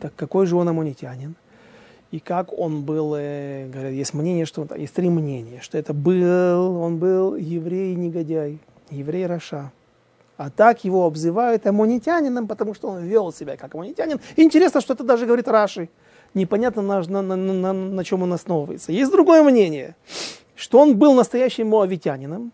[0.00, 1.34] Так какой же он аммонитянин?
[2.10, 6.76] И как он был, э, говорят, есть мнение, что есть три мнения, что это был,
[6.76, 8.58] он был еврей-негодяй,
[8.90, 9.70] еврей Раша.
[10.36, 14.20] А так его обзывают аммонитянином, потому что он вел себя как аммонитянин.
[14.36, 15.88] И интересно, что это даже говорит Раши.
[16.34, 18.90] Непонятно, на, на, на, на, на чем он основывается.
[18.90, 19.96] Есть другое мнение,
[20.60, 22.52] что он был настоящим моавитянином,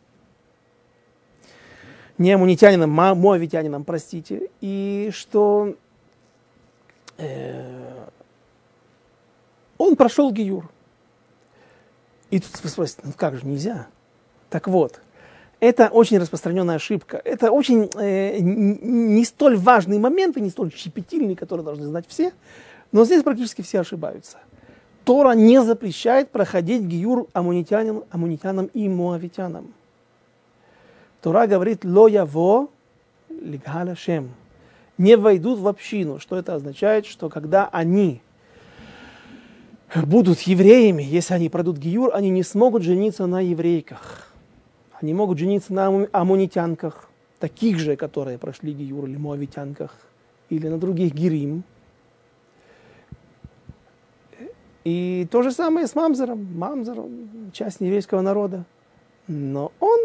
[2.18, 5.74] не амунитянином, а моавитянином, простите, и что
[7.18, 8.06] э,
[9.76, 10.70] он прошел Гиюр.
[12.30, 13.88] И тут вы спросите, ну как же, нельзя?
[14.50, 15.00] Так вот,
[15.58, 17.20] это очень распространенная ошибка.
[17.24, 22.32] Это очень э, не столь важный момент и не столь щепетильный, который должны знать все,
[22.92, 24.38] но здесь практически все ошибаются.
[25.06, 29.72] Тора не запрещает проходить гиюр амунитянам, амунитянам и муавитянам.
[31.22, 32.66] Тора говорит «Ло яво
[33.28, 34.30] лигала шем»
[34.98, 36.18] не войдут в общину.
[36.18, 37.06] Что это означает?
[37.06, 38.20] Что когда они
[39.94, 44.32] будут евреями, если они пройдут гиюр, они не смогут жениться на еврейках.
[45.00, 49.94] Они могут жениться на амунитянках, таких же, которые прошли гиюр, или муавитянках,
[50.50, 51.62] или на других гирим–
[54.86, 56.46] И то же самое с Мамзером.
[56.56, 57.02] Мамзер,
[57.52, 58.64] часть еврейского народа.
[59.26, 59.98] Но он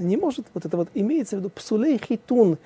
[0.00, 2.58] не может, вот это вот имеется в виду псулей хитун,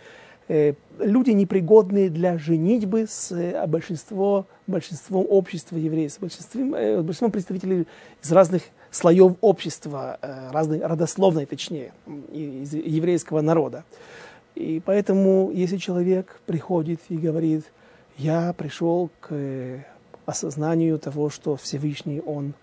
[0.49, 7.31] э, люди непригодные для женитьбы с э, большинство, большинством общества евреев, с большинством, э, большинством
[7.31, 7.87] представителей
[8.23, 11.93] из разных слоев общества, э, разной родословной, точнее,
[12.33, 13.85] из еврейского народа.
[14.55, 17.65] И поэтому, если человек приходит и говорит,
[18.17, 19.85] я пришел к
[20.27, 22.55] осознанию того, что Всевышний Он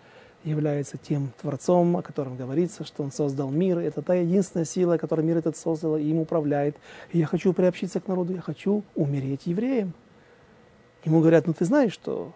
[0.44, 3.80] является тем Творцом, о котором говорится, что Он создал мир.
[3.80, 6.78] Это та единственная сила, которая мир этот создал и им управляет.
[7.12, 9.94] И я хочу приобщиться к народу, я хочу умереть евреем.
[11.04, 12.34] Ему говорят, ну ты знаешь, что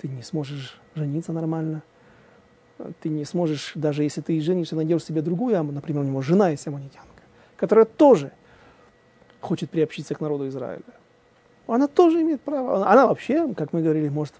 [0.00, 1.82] ты не сможешь жениться нормально.
[3.00, 6.66] Ты не сможешь, даже если ты женишься, найдешь себе другую, например, у него жена есть
[6.66, 7.22] аммонитянка,
[7.56, 8.32] которая тоже
[9.40, 10.82] хочет приобщиться к народу Израиля.
[11.68, 12.90] Она тоже имеет право.
[12.90, 14.34] Она вообще, как мы говорили, может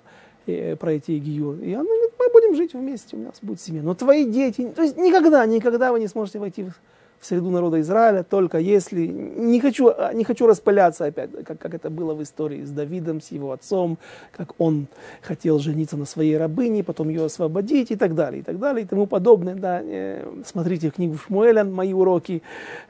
[0.78, 1.59] пройти гиюр.
[1.61, 3.83] И она говорит, мы будем жить вместе, у нас будет семья.
[3.83, 8.24] Но твои дети, то есть никогда, никогда вы не сможете войти в среду народа Израиля,
[8.24, 9.07] только если...
[9.07, 13.20] Не хочу, а, не хочу распыляться опять, как, как это было в истории с Давидом,
[13.20, 13.98] с его отцом,
[14.33, 14.88] как он
[15.22, 18.87] хотел жениться на своей рабыне, потом ее освободить и так далее, и так далее, и
[18.87, 19.55] тому подобное.
[19.55, 19.81] Да.
[19.83, 22.42] Э, смотрите книгу Шмуэля, мои уроки,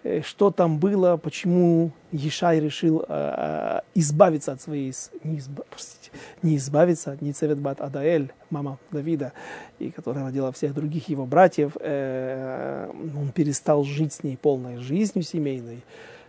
[0.03, 4.95] э, что там было, почему Ешай решил э, избавиться от своей...
[5.25, 6.02] Не, изба, простите,
[6.43, 9.33] не избавиться, не Цеветбат Адаэль, мама Давида,
[9.79, 15.25] и которая родила всех других его братьев, э, он перестал жить с ней полной жизнью
[15.25, 15.85] семейной,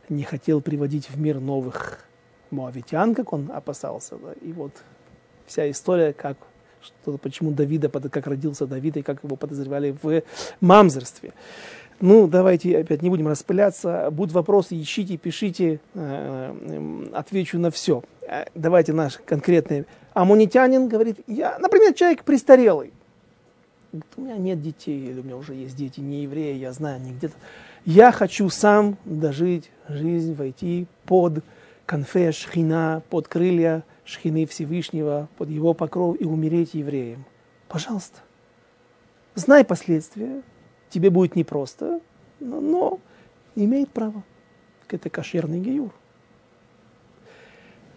[0.09, 1.99] не хотел приводить в мир новых
[2.51, 4.15] моавитян, как он опасался.
[4.17, 4.33] Да?
[4.41, 4.71] И вот
[5.45, 6.37] вся история, как,
[6.81, 10.23] что, почему Давида, как родился Давид и как его подозревали в
[10.61, 11.33] мамзерстве.
[12.03, 14.09] Ну, давайте опять не будем распыляться.
[14.11, 18.03] Будут вопросы, ищите, пишите, э, отвечу на все.
[18.27, 19.85] Э, давайте наш конкретный.
[20.13, 22.91] Амунитянин говорит, я, например, человек престарелый.
[23.93, 26.97] Говорит, у меня нет детей, или у меня уже есть дети, не евреи, я знаю,
[26.97, 27.35] они где-то.
[27.85, 31.41] Я хочу сам дожить жизнь, войти под
[31.85, 37.23] конфе шхина, под крылья шхины Всевышнего, под его покров и умереть евреем.
[37.69, 38.19] Пожалуйста,
[39.35, 40.41] знай последствия,
[40.93, 41.99] тебе будет непросто,
[42.39, 42.99] но,
[43.56, 44.23] имеет право.
[44.89, 45.91] Это кошерный геюр.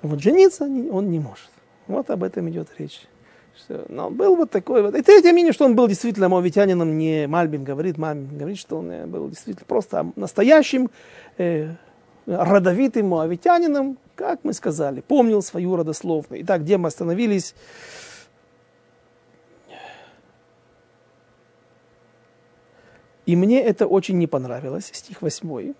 [0.00, 1.50] Вот жениться он не может.
[1.86, 3.02] Вот об этом идет речь.
[3.54, 4.94] Что, но был вот такой вот.
[4.94, 8.90] И третье мнение, что он был действительно мовитянином, не Мальбин говорит, Мальбин говорит, что он
[8.90, 10.90] э, был действительно просто настоящим
[11.38, 11.74] э,
[12.26, 16.42] родовитым моавитянином, как мы сказали, помнил свою родословную.
[16.42, 17.54] Итак, где мы остановились?
[23.26, 25.74] И мне это очень не понравилось, стих 8.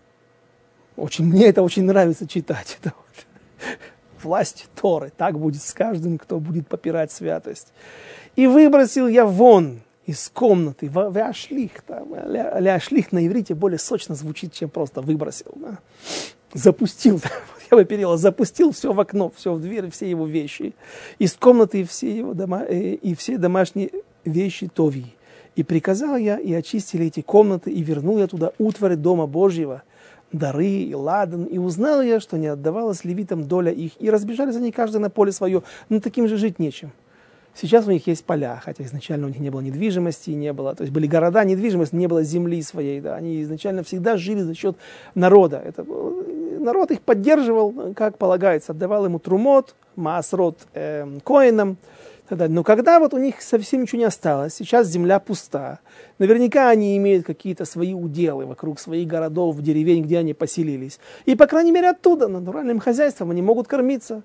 [0.96, 2.78] Очень, мне это очень нравится читать.
[2.80, 3.70] Это вот.
[4.22, 5.12] Власть Торы.
[5.16, 7.72] Так будет с каждым, кто будет попирать святость.
[8.34, 14.70] И выбросил я вон из комнаты, ляшлих, там, ляшлих на иврите более сочно звучит, чем
[14.70, 15.52] просто выбросил.
[15.56, 15.78] Да?
[16.54, 17.20] Запустил,
[17.70, 20.74] я бы перевела, запустил все в окно, все в дверь, все его вещи.
[21.18, 23.90] Из комнаты все его дома, э, и все домашние
[24.24, 25.15] вещи Тови.
[25.56, 29.82] И приказал я, и очистили эти комнаты, и вернул я туда утварь Дома Божьего,
[30.30, 34.70] дары и ладан, и узнал я, что не отдавалась левитам доля их, и разбежались они
[34.70, 36.92] каждый на поле свое, но таким же жить нечем.
[37.54, 40.82] Сейчас у них есть поля, хотя изначально у них не было недвижимости, не было, то
[40.82, 44.76] есть были города, недвижимость, не было земли своей, да, они изначально всегда жили за счет
[45.14, 45.62] народа.
[45.64, 45.86] Это,
[46.60, 51.78] народ их поддерживал, как полагается, отдавал ему трумот, маасрот э, коинам,
[52.30, 55.78] но когда вот у них совсем ничего не осталось, сейчас земля пуста,
[56.18, 60.98] наверняка они имеют какие-то свои уделы вокруг своих городов, деревень, где они поселились.
[61.24, 64.22] И, по крайней мере, оттуда, натуральным хозяйством, они могут кормиться.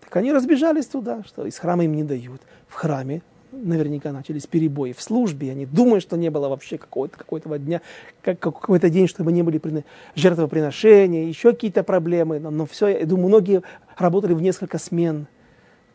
[0.00, 2.42] Так они разбежались туда, что из храма им не дают.
[2.68, 7.58] В храме наверняка начались перебои в службе, они думают, что не было вообще какого-то какого
[7.58, 7.82] дня,
[8.22, 12.40] как, какой-то день, чтобы не были жертвоприношения, еще какие-то проблемы.
[12.40, 13.62] Но, но все, я думаю, многие
[13.96, 15.26] работали в несколько смен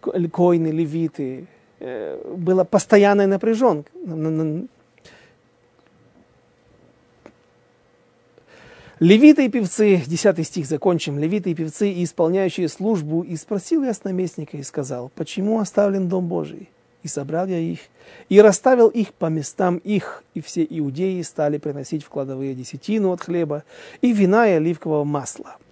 [0.02, 1.48] койны, левиты,
[1.80, 3.90] э, была постоянная напряженка.
[9.00, 14.04] Левиты и певцы, 10 стих закончим, левиты и певцы, исполняющие службу, и спросил я с
[14.04, 16.70] наместника и сказал, почему оставлен Дом Божий?
[17.04, 17.80] И собрал я их,
[18.28, 23.22] и расставил их по местам их, и все иудеи стали приносить в кладовые десятину от
[23.22, 23.64] хлеба
[24.02, 25.58] и вина и оливкового масла–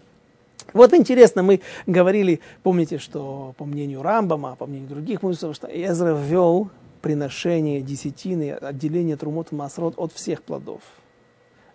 [0.74, 6.14] вот интересно, мы говорили, помните, что по мнению Рамбама, по мнению других мудрецов, что Эзра
[6.16, 6.70] ввел
[7.02, 10.82] приношение десятины, отделение трумот масрот от всех плодов.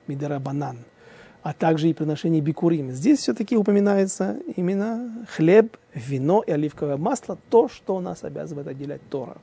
[0.07, 0.79] Мидера банан.
[1.43, 2.91] А также и приношение бикурим.
[2.91, 9.39] Здесь все-таки упоминается именно хлеб, вино и оливковое масло, то, что нас обязывает отделять Тора.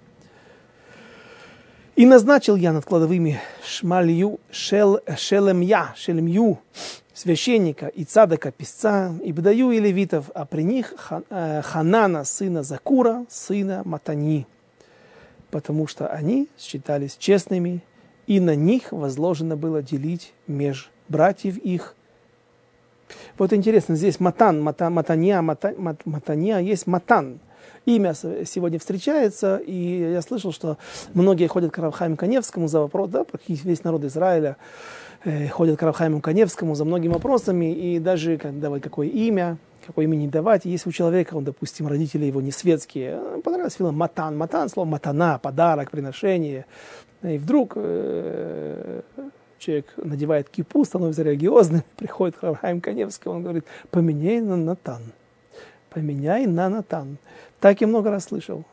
[1.97, 6.59] И назначил я над кладовыми шмалью шел, шелемья, шелемью,
[7.15, 10.93] священника и цадака писца, и бдаю и левитов, а при них
[11.31, 14.45] э, Ханана, сына Закура, сына Матани,
[15.49, 17.81] потому что они считались честными,
[18.27, 21.95] и на них возложено было делить меж братьев их.
[23.39, 27.39] Вот интересно, здесь матан, мата, матания, мата, мат, матания, есть матан.
[27.85, 30.77] Имя сегодня встречается, и я слышал, что
[31.13, 34.57] многие ходят к Равхайму Каневскому за вопрос, да, практически весь народ Израиля
[35.23, 40.05] э, ходит к Равхайму Каневскому за многими вопросами, и даже как, давай какое имя, какое
[40.05, 40.65] имя не давать.
[40.65, 44.37] Если у человека, он, допустим, родители его не светские, э, понравилось фильм «матан».
[44.37, 46.65] «Матан»– слово «матана», подарок, приношение.
[47.23, 49.01] И вдруг э,
[49.59, 55.01] человек надевает кипу, становится религиозным, приходит к Равхайму Каневскому, он говорит, поменяй на Натан
[55.97, 57.17] поменяй на Натан.
[57.59, 58.63] Так я много раз слышал.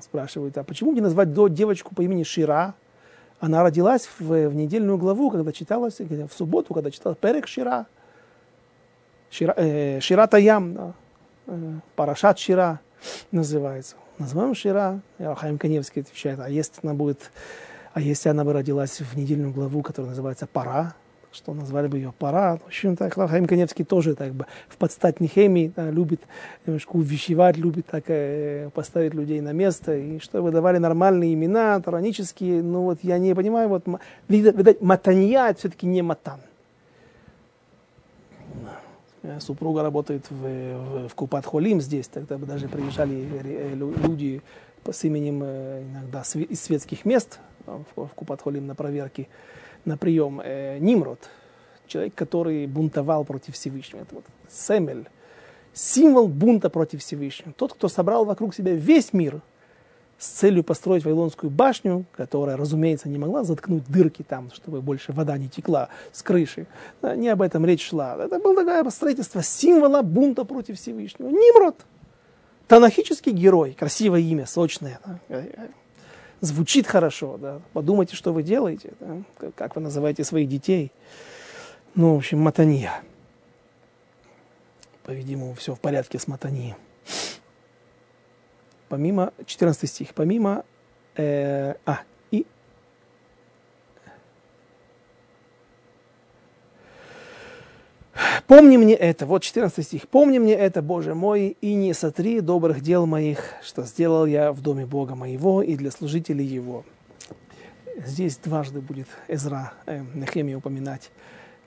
[0.00, 2.74] Спрашивают, а почему не назвать девочку по имени Шира?
[3.40, 7.86] Она родилась в, в недельную главу, когда читалась, в субботу, когда читалась Перек Шира.
[9.30, 10.92] Шира, э, Шира Таям, да.
[11.48, 12.80] э, Парашат Шира
[13.30, 13.96] называется.
[14.18, 15.00] Называем Шира.
[15.18, 17.30] Хайм Каневский отвечает, а если она будет,
[17.92, 20.94] а если она бы родилась в недельную главу, которая называется Пара,
[21.34, 22.56] что назвали бы ее пора.
[22.56, 26.20] В общем, так Хаим Каневский тоже так бы в подстать Нехемии да, любит
[26.64, 32.62] немножко увещевать, любит так э, поставить людей на место, и чтобы давали нормальные имена, таранические.
[32.62, 33.84] Ну вот я не понимаю, вот,
[34.28, 36.40] видать, Матанья все-таки не Матан.
[39.40, 44.42] Супруга работает в, в, в Купат Холим здесь, тогда бы даже приезжали э, люди
[44.84, 49.28] с именем э, иногда из светских мест в, в Купат Холим на проверки
[49.84, 51.18] на прием э, Нимрод,
[51.86, 54.02] человек, который бунтовал против Всевышнего.
[54.02, 55.06] Это вот Семель,
[55.72, 57.52] символ бунта против Всевышнего.
[57.52, 59.40] Тот, кто собрал вокруг себя весь мир
[60.18, 65.36] с целью построить Вавилонскую башню, которая, разумеется, не могла заткнуть дырки там, чтобы больше вода
[65.36, 66.66] не текла с крыши.
[67.02, 68.16] Не об этом речь шла.
[68.18, 71.28] Это было такое строительство символа бунта против Всевышнего.
[71.28, 71.76] Нимрод.
[72.68, 74.98] Танахический герой, красивое имя, сочное.
[76.40, 79.50] Звучит хорошо, да, подумайте, что вы делаете, да?
[79.56, 80.92] как вы называете своих детей.
[81.94, 82.92] Ну, в общем, матания.
[85.04, 86.74] По-видимому, все в порядке с матанией.
[88.88, 90.64] Помимо, 14 стих, помимо,
[91.16, 92.00] э, а,
[98.46, 100.06] Помни мне это, вот 14 стих.
[100.06, 104.60] Помни мне это, Боже мой, и не сотри добрых дел моих, что сделал я в
[104.60, 106.84] доме Бога моего и для служителей его.
[107.96, 111.10] Здесь дважды будет Эзра э, Нехемия упоминать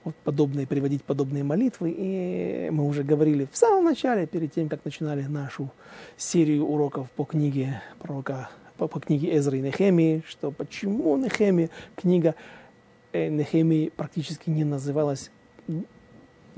[0.04, 1.92] вот подобные, приводить подобные молитвы.
[1.96, 5.72] И мы уже говорили в самом начале, перед тем, как начинали нашу
[6.16, 12.36] серию уроков по книге пророка, по, по книге Эзры и Нехемии, что почему Нехемия, книга
[13.12, 15.32] э, Нехемии практически не называлась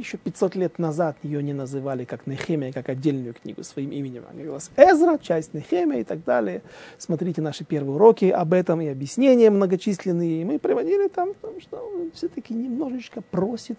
[0.01, 4.25] еще 500 лет назад ее не называли как Нехемия, как отдельную книгу своим именем.
[4.25, 6.63] Она говорилась Эзра, часть Нехемия и так далее.
[6.99, 10.43] Смотрите наши первые уроки об этом и объяснения многочисленные.
[10.43, 13.79] И мы приводили там, что он все-таки немножечко просит,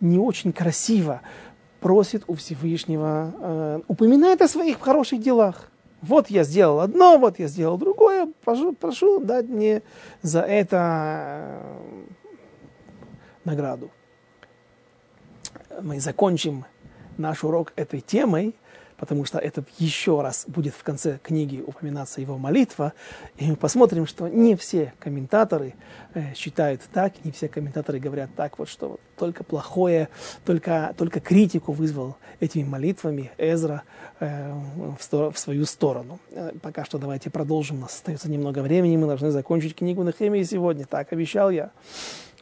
[0.00, 1.20] не очень красиво
[1.80, 5.70] просит у Всевышнего, э, упоминает о своих хороших делах.
[6.02, 9.82] Вот я сделал одно, вот я сделал другое, прошу, прошу дать мне
[10.22, 12.02] за это э,
[13.44, 13.90] награду
[15.82, 16.64] мы закончим
[17.16, 18.54] наш урок этой темой,
[18.98, 22.92] потому что это еще раз будет в конце книги упоминаться его молитва,
[23.36, 25.74] и мы посмотрим, что не все комментаторы
[26.14, 30.08] э, считают так, не все комментаторы говорят так, вот что только плохое,
[30.44, 33.82] только, только критику вызвал этими молитвами Эзра
[34.20, 34.52] э,
[34.98, 36.18] в, сто, в свою сторону.
[36.32, 40.42] Э, пока что давайте продолжим, у нас остается немного времени, мы должны закончить книгу Нахемии
[40.42, 41.70] сегодня, так обещал я.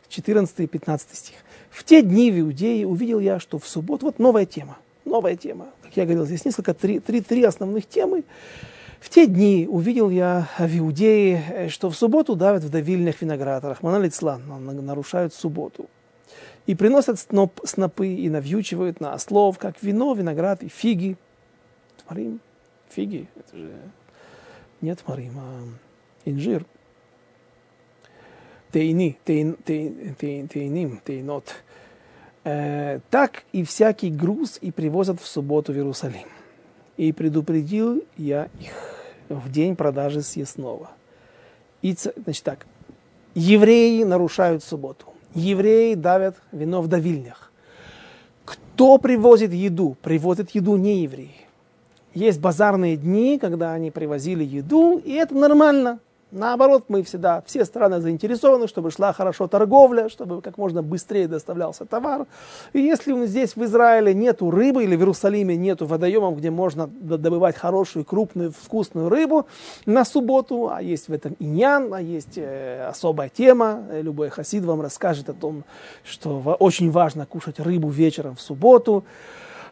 [0.08, 1.36] 14 и 15 стих.
[1.76, 5.66] В те дни в Иудее увидел я, что в субботу, вот новая тема, новая тема.
[5.82, 8.24] Как я говорил, здесь несколько, три, три, три основных темы.
[8.98, 13.82] В те дни увидел я в Иудее, э, что в субботу давят в давильных виноградарах,
[13.82, 14.40] монолицлан,
[14.86, 15.84] нарушают субботу.
[16.64, 21.18] И приносят сноп, снопы и навьючивают на ослов, как вино, виноград и фиги.
[22.06, 22.40] Тмарим,
[22.88, 23.70] фиги, это же
[24.80, 25.62] нет тмарим, а
[26.24, 26.64] инжир–
[28.76, 31.54] тейни, тейн, тейн, тейн, тейним, тейнот.
[32.48, 36.28] Э, так и всякий груз и привозят в субботу в Иерусалим.
[36.96, 38.72] И предупредил я их
[39.28, 40.90] в день продажи съестного.
[41.82, 42.66] И, значит так,
[43.34, 45.06] евреи нарушают субботу.
[45.34, 47.50] Евреи давят вино в давильнях.
[48.44, 49.96] Кто привозит еду?
[50.00, 51.34] Привозит еду не евреи.
[52.14, 55.98] Есть базарные дни, когда они привозили еду, и это нормально.
[56.32, 61.84] Наоборот, мы всегда, все страны заинтересованы, чтобы шла хорошо торговля, чтобы как можно быстрее доставлялся
[61.84, 62.26] товар.
[62.72, 67.56] И если здесь в Израиле нету рыбы или в Иерусалиме нету водоемов, где можно добывать
[67.56, 69.46] хорошую, крупную, вкусную рыбу
[69.86, 74.64] на субботу, а есть в этом иньян, а есть э, особая тема, э, любой хасид
[74.64, 75.62] вам расскажет о том,
[76.02, 79.04] что очень важно кушать рыбу вечером в субботу.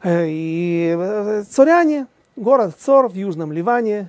[0.04, 4.08] Э, и царяне, город Цор в Южном Ливане,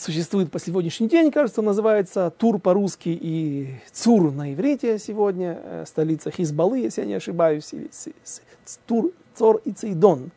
[0.00, 6.30] существует по сегодняшний день, кажется, называется Тур по-русски и Цур на иврите сегодня, э, столица
[6.30, 7.72] Хизбаллы, если я не ошибаюсь,
[8.86, 10.30] Тур, Цор и Цейдон,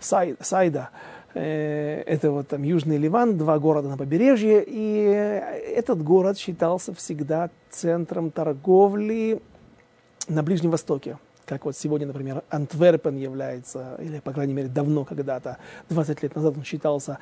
[0.00, 0.90] Сайда.
[1.34, 5.04] Э, это вот там Южный Ливан, два города на побережье, и
[5.76, 9.40] этот город считался всегда центром торговли
[10.28, 11.18] на Ближнем Востоке.
[11.46, 16.56] Как вот сегодня, например, Антверпен является, или, по крайней мере, давно когда-то, 20 лет назад
[16.56, 17.18] он считался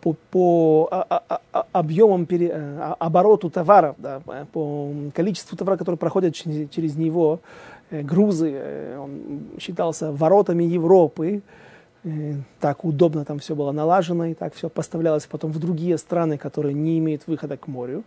[0.00, 4.20] по, по а, а, а, объемам, пере, э, обороту товаров, да,
[4.52, 7.40] по количеству товаров, которые проходят через, через него,
[7.90, 11.42] э, грузы, э, он считался воротами Европы,
[12.60, 16.72] так удобно там все было налажено, и так все поставлялось потом в другие страны, которые
[16.72, 18.04] не имеют выхода к морю.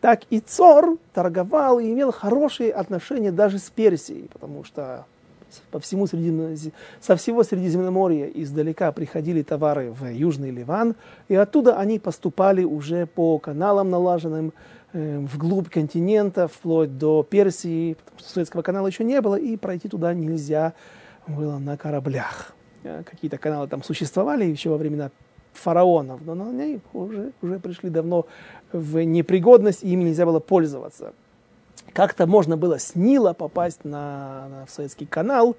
[0.00, 5.04] Так и Цор торговал и имел хорошие отношения даже с Персией, потому что
[5.70, 6.72] по всему Средизем...
[7.00, 10.94] со всего Средиземноморья издалека приходили товары в Южный Ливан,
[11.28, 14.52] и оттуда они поступали уже по каналам налаженным
[14.92, 19.88] э, вглубь континента, вплоть до Персии, потому что Суэцкого канала еще не было, и пройти
[19.88, 20.74] туда нельзя
[21.26, 22.54] было на кораблях.
[22.84, 25.10] Э, какие-то каналы там существовали еще во времена
[25.52, 28.26] фараонов, но они уже, уже пришли давно
[28.72, 31.14] в непригодность, и ими нельзя было пользоваться.
[31.96, 35.56] Как-то можно было с Нила попасть на, на в Советский канал,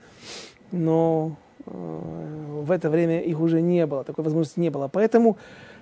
[0.71, 1.35] но
[1.65, 4.87] э, в это время их уже не было, такой возможности не было.
[4.87, 5.37] Поэтому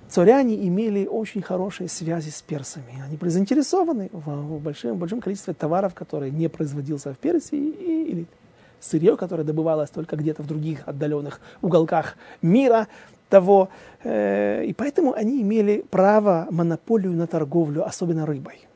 [0.08, 3.04] царяне имели очень хорошие связи с персами.
[3.06, 8.12] Они были заинтересованы в, в большом, большом количестве товаров, которые не производился в Персии, и,
[8.12, 8.26] или
[8.80, 12.88] сырье, которое добывалось только где-то в других отдаленных уголках мира
[13.28, 13.68] того.
[14.06, 18.70] Э, и поэтому они имели право, монополию на торговлю, особенно рыбой.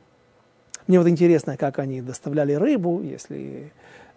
[0.90, 3.70] Мне вот интересно, как они доставляли рыбу, если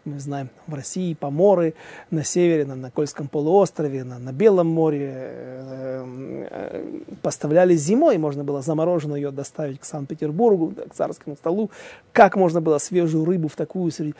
[0.05, 1.75] мы знаем, в России поморы,
[2.09, 8.43] на севере, на, на Кольском полуострове, на, на Белом море э, э, поставляли зимой, можно
[8.43, 11.69] было замороженную ее доставить к Санкт-Петербургу, к царскому столу.
[12.11, 14.15] Как можно было свежую рыбу в такую среди,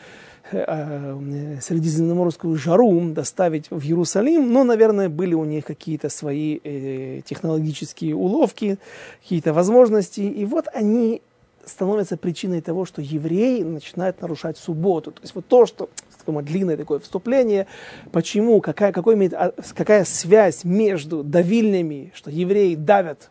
[0.52, 4.52] э, э, средиземноморскую жару доставить в Иерусалим?
[4.52, 8.78] Ну, наверное, были у них какие-то свои э, технологические уловки,
[9.22, 10.20] какие-то возможности.
[10.20, 11.20] И вот они
[11.66, 15.12] становится причиной того, что евреи начинают нарушать субботу.
[15.12, 15.88] То есть вот то, что
[16.24, 17.66] такое длинное такое вступление,
[18.12, 23.30] почему, какая, какой имеет, а, какая связь между давильнями, что евреи давят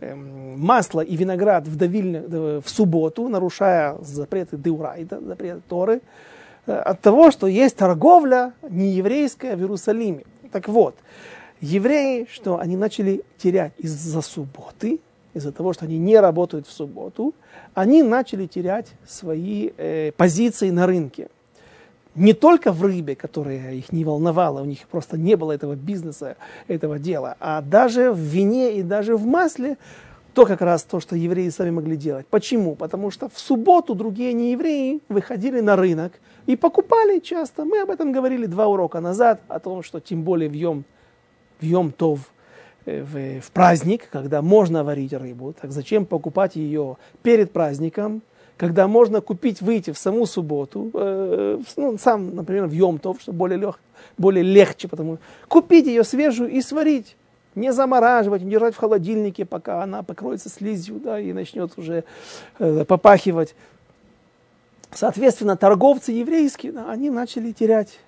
[0.00, 6.00] эм, масло и виноград в, давильне, в субботу, нарушая запреты Деурайда, запреты Торы,
[6.66, 10.24] э, от того, что есть торговля нееврейская в Иерусалиме.
[10.52, 10.96] Так вот,
[11.60, 15.00] евреи, что они начали терять из-за субботы,
[15.34, 17.34] из-за того, что они не работают в субботу,
[17.74, 21.28] они начали терять свои э, позиции на рынке.
[22.14, 26.36] Не только в рыбе, которая их не волновала, у них просто не было этого бизнеса,
[26.68, 29.76] этого дела, а даже в вине и даже в масле,
[30.32, 32.26] то как раз то, что евреи сами могли делать.
[32.28, 32.76] Почему?
[32.76, 36.12] Потому что в субботу другие неевреи выходили на рынок
[36.46, 37.64] и покупали часто.
[37.64, 40.84] Мы об этом говорили два урока назад, о том, что тем более в Йом,
[41.60, 42.20] в Йом Тов–
[42.86, 48.22] в, в праздник, когда можно варить рыбу, так зачем покупать ее перед праздником,
[48.56, 53.58] когда можно купить, выйти в саму субботу, э, ну, сам, например, в Йомтов, что более,
[53.58, 53.80] лег,
[54.16, 55.18] более легче, потому
[55.48, 57.16] купить ее свежую и сварить.
[57.54, 62.02] Не замораживать, не держать в холодильнике, пока она покроется слизью да, и начнет уже
[62.58, 63.54] э, попахивать.
[64.92, 68.00] Соответственно, торговцы еврейские, да, они начали терять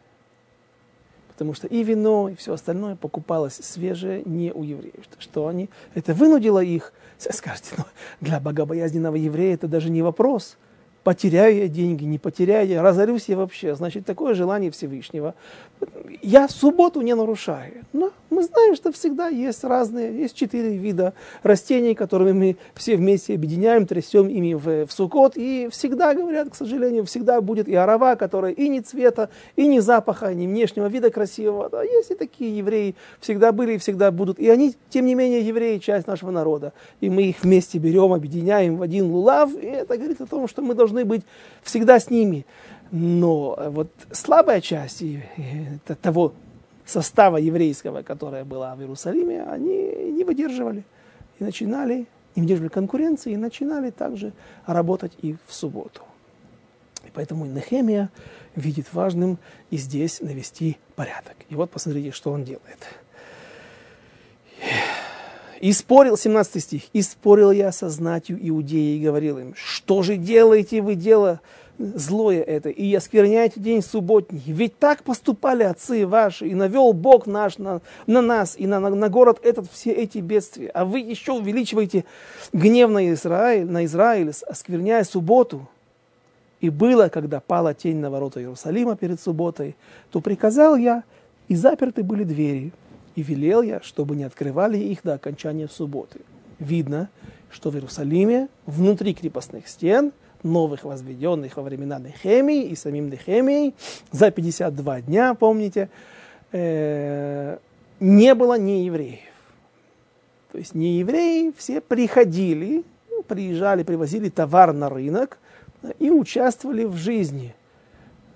[1.37, 5.05] потому что и вино, и все остальное покупалось свежее не у евреев.
[5.18, 7.84] Что они, это вынудило их, скажете, ну,
[8.22, 10.57] для богобоязненного еврея это даже не вопрос
[11.07, 13.76] потеряю я деньги, не потеряю я, разорюсь я вообще.
[13.76, 15.37] Значит, такое желание Всевышнего.
[16.20, 17.84] Я субботу не нарушаю.
[17.93, 23.35] Но мы знаем, что всегда есть разные, есть четыре вида растений, которыми мы все вместе
[23.35, 25.35] объединяем, трясем ими в, в сукот.
[25.37, 29.81] И всегда, говорят, к сожалению, всегда будет и арава, которая и не цвета, и не
[29.81, 31.68] запаха, и не внешнего вида красивого.
[31.70, 34.39] Да, есть и такие евреи, всегда были и всегда будут.
[34.39, 36.72] И они, тем не менее, евреи, часть нашего народа.
[37.01, 39.53] И мы их вместе берем, объединяем в один лулав.
[39.55, 41.22] И это говорит о том, что мы должны быть
[41.62, 42.45] всегда с ними.
[42.91, 45.03] Но вот слабая часть
[46.03, 46.33] того
[46.87, 50.84] состава еврейского, которая была в Иерусалиме, они не выдерживали.
[51.39, 54.32] И начинали, не выдерживали конкуренции, и начинали также
[54.64, 56.03] работать и в субботу.
[57.05, 58.11] И поэтому Нехемия
[58.55, 59.39] видит важным
[59.70, 61.37] и здесь навести порядок.
[61.49, 62.78] И вот посмотрите, что он делает.
[65.61, 70.16] И спорил, 17 стих, и спорил я со знатью иудеи и говорил им, что же
[70.16, 71.41] делаете вы дело
[71.79, 74.43] злое это, и оскверняете день субботний.
[74.47, 79.09] Ведь так поступали отцы ваши, и навел Бог наш на, на нас, и на, на,
[79.09, 80.70] город этот все эти бедствия.
[80.70, 82.05] А вы еще увеличиваете
[82.53, 85.68] гнев на Израиль, на Израиль, оскверняя субботу.
[86.61, 89.77] И было, когда пала тень на ворота Иерусалима перед субботой,
[90.11, 91.05] то приказал я,
[91.49, 92.72] и заперты были двери,
[93.14, 96.20] и велел я, чтобы не открывали их до окончания субботы.
[96.59, 97.11] Видно,
[97.51, 100.12] что в Иерусалиме, внутри крепостных стен–
[100.43, 103.74] новых возведенных во времена Нехемии и самим Нехемией
[104.12, 105.89] за 52 дня, помните,
[106.53, 107.59] э,
[108.01, 109.20] не было неевреев.
[110.53, 115.39] То есть неевреи все приходили, ну, приезжали, привозили товар на рынок
[115.99, 117.55] и участвовали в жизни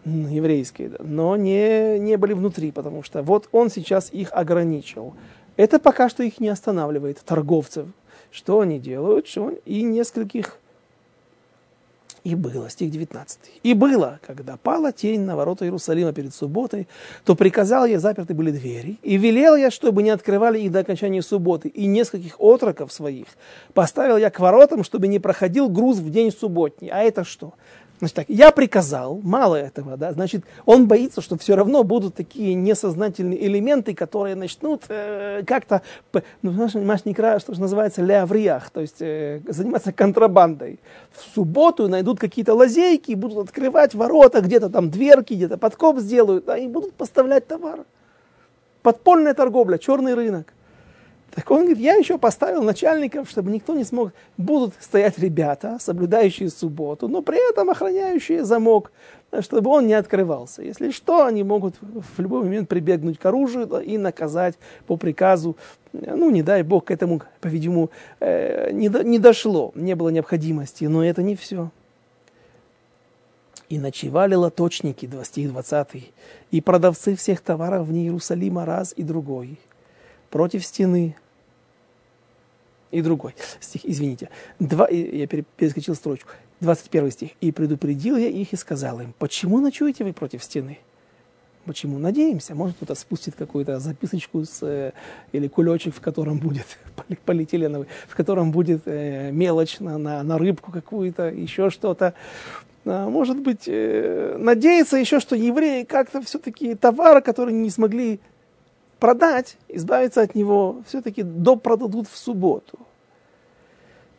[0.05, 5.15] еврейской, но не, не были внутри, потому что вот он сейчас их ограничил.
[5.57, 7.87] Это пока что их не останавливает, торговцев.
[8.31, 9.27] Что они делают?
[9.27, 10.59] Что и нескольких
[12.25, 13.39] и было, стих 19.
[13.63, 16.87] И было, когда пала тень на ворота Иерусалима перед субботой,
[17.25, 21.23] то приказал я, заперты были двери, и велел я, чтобы не открывали их до окончания
[21.23, 23.27] субботы, и нескольких отроков своих
[23.75, 26.89] поставил я к воротам, чтобы не проходил груз в день субботний.
[26.89, 27.55] А это что?
[28.01, 32.55] Значит так, я приказал, мало этого, да, значит, он боится, что все равно будут такие
[32.55, 35.83] несознательные элементы, которые начнут э, как-то,
[36.41, 40.81] ну, знаешь, не краю, что же называется, леавриях, то есть э, заниматься контрабандой.
[41.13, 46.57] В субботу найдут какие-то лазейки, будут открывать ворота, где-то там дверки, где-то подкоп сделают, да,
[46.57, 47.81] и будут поставлять товар.
[48.81, 50.55] Подпольная торговля, черный рынок.
[51.35, 54.13] Так он говорит, я еще поставил начальников, чтобы никто не смог.
[54.37, 58.91] Будут стоять ребята, соблюдающие субботу, но при этом охраняющие замок,
[59.41, 60.63] чтобы он не открывался.
[60.63, 64.57] Если что, они могут в любой момент прибегнуть к оружию и наказать
[64.89, 65.57] по приказу.
[65.93, 70.85] Ну, не дай бог, к этому, по-видимому, э, не, до, не дошло, не было необходимости,
[70.87, 71.71] но это не все.
[73.69, 76.13] И ночевали лоточники, 20 20
[76.51, 79.61] и продавцы всех товаров в Иерусалима раз и другой–
[80.31, 81.17] против стены.
[82.91, 84.31] И другой стих, извините.
[84.59, 86.31] Два, я перескочил строчку.
[86.61, 87.31] 21 стих.
[87.41, 90.79] «И предупредил я их и сказал им, почему ночуете вы против стены?»
[91.67, 91.99] Почему?
[91.99, 94.93] Надеемся, может кто-то спустит какую-то записочку с, э,
[95.33, 96.65] или кулечек, в котором будет
[97.27, 102.15] полиэтиленовый, в котором будет э, мелочь на, на, на рыбку какую-то, еще что-то.
[102.87, 108.21] А, может быть, э, надеяться еще, что евреи как-то все-таки товары, которые не смогли
[109.01, 112.79] продать, избавиться от него, все-таки допродадут в субботу.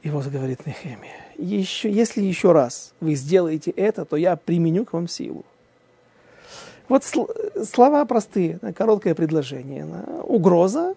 [0.03, 4.93] И вот говорит Нехемия, еще, если еще раз вы сделаете это, то я применю к
[4.93, 5.45] вам силу.
[6.89, 9.86] Вот слова простые, короткое предложение,
[10.23, 10.95] угроза,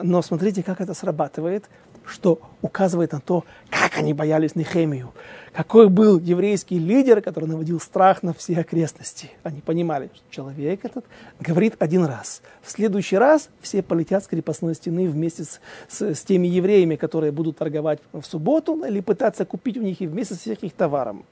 [0.00, 1.64] но смотрите, как это срабатывает,
[2.06, 5.12] что указывает на то, как они боялись Нехемию,
[5.52, 9.30] какой был еврейский лидер, который наводил страх на все окрестности.
[9.42, 11.04] Они понимали, что человек этот
[11.40, 12.42] говорит один раз.
[12.62, 17.32] В следующий раз все полетят с крепостной стены вместе с, с, с теми евреями, которые
[17.32, 21.24] будут торговать в субботу или пытаться купить у них и вместе с всех товаром.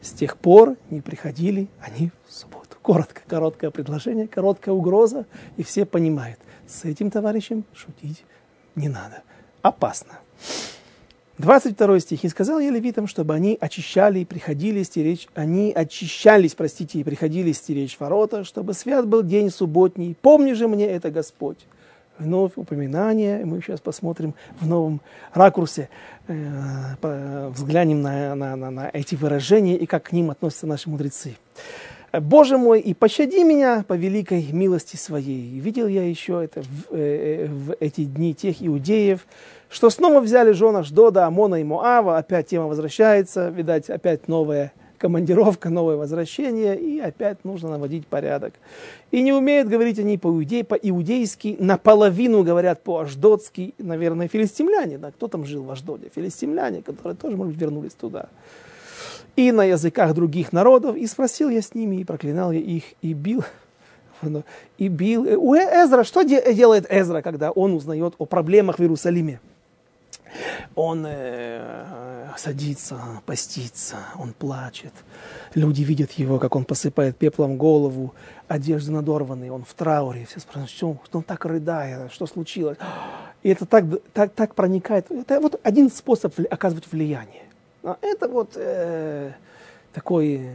[0.00, 2.76] С тех пор не приходили они в субботу.
[2.82, 8.24] Коротко, короткое предложение, короткая угроза, и все понимают, с этим товарищем шутить
[8.76, 9.22] не надо.
[9.62, 10.18] Опасно.
[11.38, 12.24] 22 стих.
[12.24, 17.52] «И сказал я левитам, чтобы они очищали и приходили стеречь, они очищались, простите, и приходили
[17.52, 20.16] стеречь ворота, чтобы свят был день субботний.
[20.20, 21.58] Помни же мне это, Господь».
[22.18, 25.00] Вновь упоминание, мы сейчас посмотрим в новом
[25.32, 25.88] ракурсе,
[26.26, 31.36] э, взглянем на, на, на, на эти выражения и как к ним относятся наши мудрецы.
[32.12, 35.58] Боже мой, и пощади меня по великой милости своей.
[35.58, 39.26] Видел я еще это в, э, в эти дни тех иудеев,
[39.68, 45.68] что снова взяли жен Ашдода, Амона и Моава, опять тема возвращается, видать, опять новая командировка,
[45.68, 48.54] новое возвращение, и опять нужно наводить порядок.
[49.10, 55.44] И не умеют говорить они по-иудей, по-иудейски, наполовину говорят по-аждотски, наверное, филистимляне, да, кто там
[55.44, 56.10] жил в Аждоде?
[56.14, 58.28] Филистимляне, которые тоже, может быть, вернулись туда.
[59.38, 63.12] И на языках других народов, и спросил я с ними, и проклинал я их, и
[63.12, 63.44] бил,
[64.78, 65.22] и бил.
[65.40, 69.38] У Эзра, что делает Эзра, когда он узнает о проблемах в Иерусалиме?
[70.74, 74.92] Он э, садится, постится, он плачет.
[75.54, 78.14] Люди видят его, как он посыпает пеплом голову,
[78.48, 80.26] одежды надорванные, он в трауре.
[80.28, 82.78] Все спрашивают, что, что он так рыдает, что случилось.
[83.44, 85.08] И это так, так, так проникает.
[85.12, 87.47] Это вот один способ оказывать влияние.
[87.82, 89.32] А это вот э,
[89.92, 90.50] такой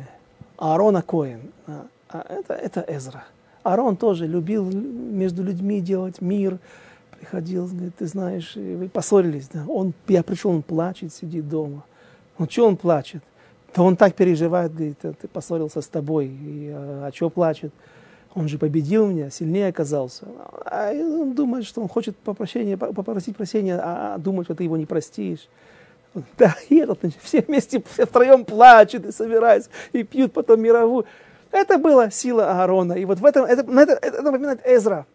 [0.57, 1.51] Аарона Коин.
[1.67, 1.87] А,
[2.29, 3.25] это, это Эзра.
[3.63, 6.59] Аарон тоже любил между людьми делать мир,
[7.17, 9.63] приходил, говорит, ты знаешь, вы поссорились, да?
[9.67, 11.83] Он, я пришел, он плачет, сидит дома.
[12.37, 13.23] Ну, что он плачет?
[13.73, 17.73] то он так переживает, говорит, ты поссорился с тобой, и, а, а что плачет?
[18.35, 20.25] Он же победил меня, сильнее оказался.
[20.65, 24.77] А он думает, что он хочет попрощения, попросить прощения, а, а думает, что ты его
[24.77, 25.47] не простишь.
[26.37, 31.05] Да, этот, все вместе, все втроем плачут и собираются, и пьют потом мировую.
[31.51, 32.93] Это была сила Аарона.
[32.93, 35.05] И вот в этом, это, это, это напоминает Эзра.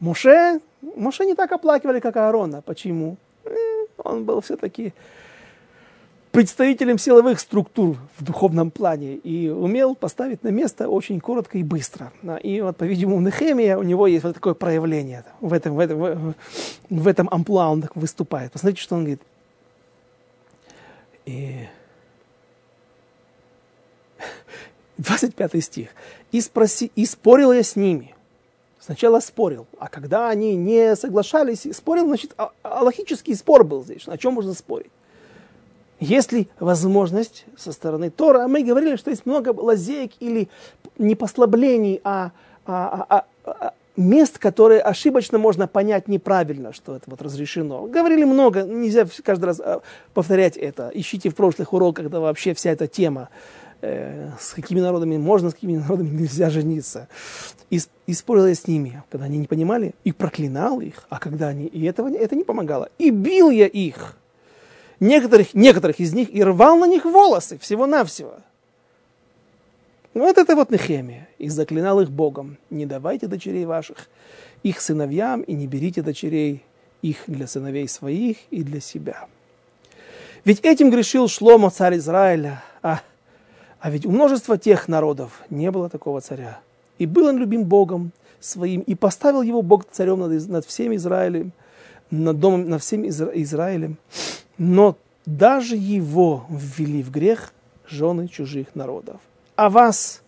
[0.00, 2.62] Муше, Муше не так оплакивали, как Аарона.
[2.62, 3.16] Почему?
[3.44, 3.50] Э,
[4.04, 4.92] он был все-таки
[6.30, 12.12] представителем силовых структур в духовном плане и умел поставить на место очень коротко и быстро.
[12.42, 15.24] И вот, по-видимому, Нехемия, у него есть вот такое проявление.
[15.40, 16.34] В этом, в этом,
[16.90, 18.52] в этом амплуа он так выступает.
[18.52, 19.22] Посмотрите, что он говорит.
[21.28, 21.68] И
[24.96, 25.90] 25 стих.
[26.32, 28.14] «И, спроси, «И спорил я с ними».
[28.80, 32.90] Сначала спорил, а когда они не соглашались, спорил, значит, а, а
[33.34, 34.08] спор был здесь.
[34.08, 34.90] О чем можно спорить?
[36.00, 38.48] Есть ли возможность со стороны Тора?
[38.48, 40.48] Мы говорили, что есть много лазеек или
[40.96, 42.30] не послаблений, а,
[42.64, 47.86] а, а, а, а мест, которые ошибочно можно понять неправильно, что это вот разрешено.
[47.86, 49.82] Говорили много, нельзя каждый раз а,
[50.14, 50.90] повторять это.
[50.94, 53.28] Ищите в прошлых уроках, когда вообще вся эта тема,
[53.82, 57.08] э, с какими народами можно, с какими народами нельзя жениться.
[57.70, 61.48] И, и спорил я с ними, когда они не понимали, и проклинал их, а когда
[61.48, 62.88] они, и этого, это не помогало.
[62.98, 64.16] И бил я их
[65.00, 68.36] некоторых, некоторых из них и рвал на них волосы всего-навсего.
[70.14, 71.28] Вот это вот Нехемия.
[71.38, 72.58] И заклинал их Богом.
[72.70, 74.08] Не давайте дочерей ваших
[74.62, 76.64] их сыновьям, и не берите дочерей
[77.02, 79.26] их для сыновей своих и для себя.
[80.44, 82.62] Ведь этим грешил Шломо, царь Израиля.
[82.82, 83.00] А,
[83.80, 86.60] а ведь у множества тех народов не было такого царя.
[86.98, 91.52] И был он любим Богом своим, и поставил его Бог царем над, над всем Израилем,
[92.10, 93.98] над, домом, над всем Изра- Израилем.
[94.56, 94.96] Но
[95.26, 97.52] даже его ввели в грех
[97.86, 99.20] жены чужих народов.
[99.58, 100.22] А вас,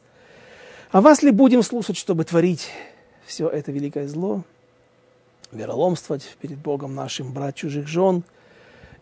[0.91, 2.69] а вас ли будем слушать, чтобы творить
[3.25, 4.43] все это великое зло,
[5.53, 8.25] вероломствовать перед Богом нашим, брать чужих жен?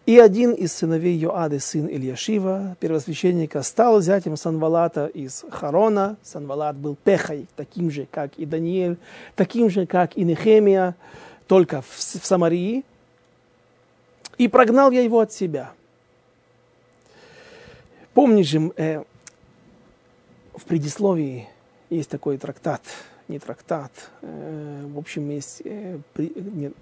[0.05, 6.19] И один из сыновей Йоады, сын Ильяшива, первосвященника, стал зятем Санвалата из Харона.
[6.23, 8.99] Санвалат был пехой, таким же, как и Даниэль,
[9.35, 10.95] таким же, как и Нехемия,
[11.47, 12.85] только в, в Самарии–
[14.37, 15.73] и прогнал я его от себя.
[18.13, 19.03] Помнишь же, э,
[20.59, 21.49] в предисловии
[21.91, 22.83] есть такой трактат,
[23.29, 23.93] не трактат,
[24.23, 26.73] э, в общем, есть э, при,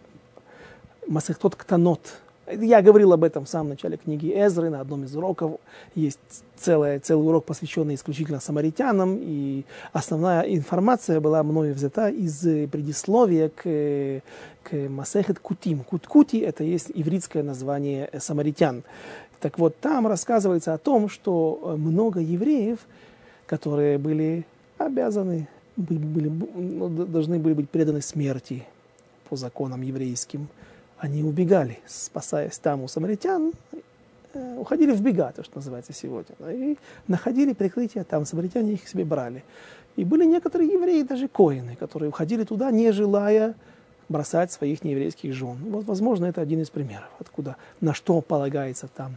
[1.06, 2.00] Масехтот Ктанот,
[2.48, 5.58] я говорил об этом в самом начале книги Эзры, на одном из уроков.
[5.96, 6.20] Есть
[6.56, 14.22] целый, целый урок, посвященный исключительно самаритянам, и основная информация была мною взята из предисловия к,
[14.62, 15.80] к Масехет Кутим.
[15.80, 18.84] Кут-Кути– это есть ивритское название самаритян.
[19.40, 22.78] Так вот, там рассказывается о том, что много евреев,
[23.46, 24.44] которые были
[24.78, 28.64] обязаны, были, ну, должны были быть преданы смерти
[29.28, 30.48] по законам еврейским–
[30.98, 33.52] они убегали, спасаясь там у самаритян,
[34.32, 39.04] э, уходили в бега, то, что называется сегодня, и находили прикрытие там, самаритяне их себе
[39.04, 39.44] брали.
[39.96, 43.54] И были некоторые евреи, даже коины, которые уходили туда, не желая
[44.08, 45.56] бросать своих нееврейских жен.
[45.70, 49.16] Вот, возможно, это один из примеров, откуда, на что полагается там,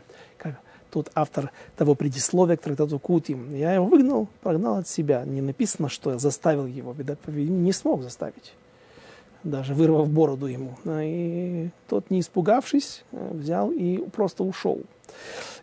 [0.92, 3.54] тот автор того предисловия к трактату Кутим.
[3.56, 5.24] Я его выгнал, прогнал от себя.
[5.26, 6.96] Не написано, что я заставил его,
[7.28, 8.54] не смог заставить
[9.44, 10.76] даже вырвав бороду ему.
[10.86, 14.82] А, и тот, не испугавшись, э, взял и просто ушел.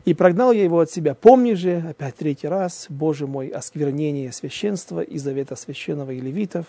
[0.04, 1.14] И прогнал я его от себя.
[1.14, 6.66] Помни же, опять третий раз, Боже мой, осквернение священства и завета священного и левитов,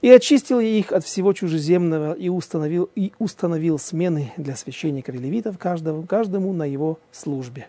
[0.00, 5.18] и очистил я их от всего чужеземного, и установил, и установил смены для священников и
[5.18, 7.68] левитов каждому, каждому на его службе.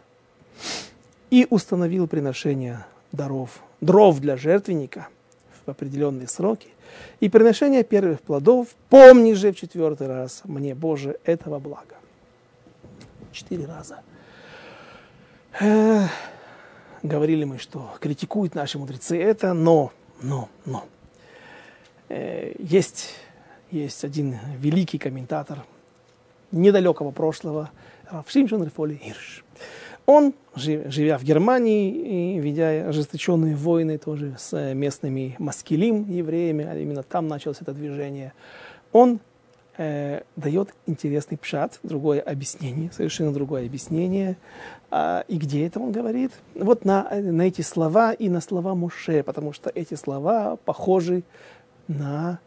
[1.30, 5.08] И установил приношение даров, дров для жертвенника
[5.66, 6.70] в определенные сроки,
[7.20, 11.96] и приношение первых плодов, помни же в четвертый раз мне, Боже, этого блага.
[13.32, 14.02] Четыре раза.
[15.60, 16.10] Эх,
[17.04, 19.92] говорили мы, что критикуют наши мудрецы это, но,
[20.22, 20.86] но, но.
[22.10, 23.16] Э, есть,
[23.72, 25.66] есть один великий комментатор
[26.52, 27.72] недалекого прошлого,
[28.10, 29.44] Равшимшин Рифоли Ирш.
[30.06, 36.78] Он, живя в Германии и ведя ожесточенные войны тоже с э, местными маскилим евреями, а
[36.78, 38.34] именно там началось это движение,
[38.92, 39.20] он
[39.78, 44.38] э, дает интересный пшат, другое объяснение, совершенно другое объяснение.
[44.92, 46.32] А, и где это он говорит?
[46.54, 51.24] Вот на, на эти слова и на слова Муше, потому что эти слова похожи
[51.88, 52.40] на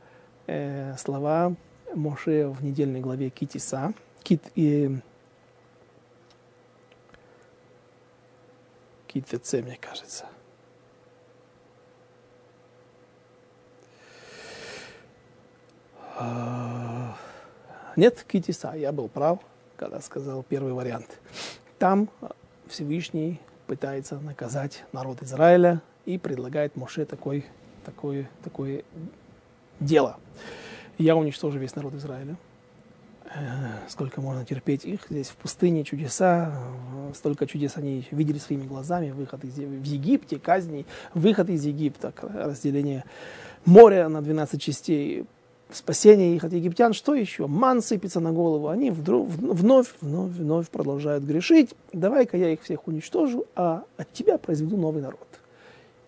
[0.46, 1.54] э, слова
[1.94, 3.92] Моше в недельной главе Китиса.
[4.22, 4.98] Кит, и,
[9.08, 10.26] КТЦ, мне кажется.
[16.16, 17.16] А,
[17.96, 19.38] нет, Китиса, я был прав,
[19.76, 21.18] когда сказал первый вариант.
[21.78, 22.08] Там
[22.66, 27.46] Всевышний пытается наказать народ Израиля и предлагает Моше такой,
[27.84, 28.82] такое, такое
[29.78, 30.18] дело.
[30.98, 32.36] Я уничтожу весь народ Израиля.
[33.34, 35.00] Э, сколько можно терпеть их.
[35.10, 36.52] Здесь в пустыне чудеса,
[37.14, 39.10] столько чудес они видели своими глазами.
[39.10, 43.04] Выход из, в Египте, казни, выход из Египта, разделение
[43.66, 45.26] моря на 12 частей,
[45.70, 46.94] спасение их от египтян.
[46.94, 47.46] Что еще?
[47.46, 48.68] Ман сыпется на голову.
[48.68, 51.74] Они вдруг, вновь, вновь, вновь продолжают грешить.
[51.92, 55.28] Давай-ка я их всех уничтожу, а от тебя произведу новый народ.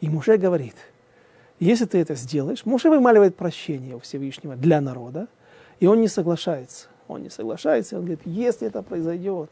[0.01, 0.77] И Муше говорит,
[1.59, 5.29] если ты это сделаешь, Муше вымаливает прощение у Всевышнего для народа,
[5.81, 9.51] и он не соглашается он не соглашается, он говорит, если это произойдет,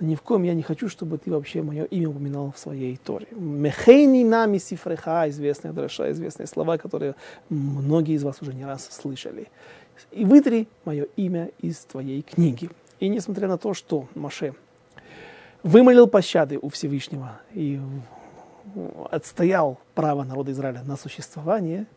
[0.00, 3.28] ни в коем я не хочу, чтобы ты вообще мое имя упоминал в своей Торе.
[3.30, 7.14] Мехейни нами сифреха, известные дроша, известные слова, которые
[7.48, 9.48] многие из вас уже не раз слышали.
[10.10, 12.70] И вытри мое имя из твоей книги.
[12.98, 14.54] И несмотря на то, что Маше
[15.62, 17.80] вымолил пощады у Всевышнего и
[19.10, 21.86] отстоял право народа Израиля на существование–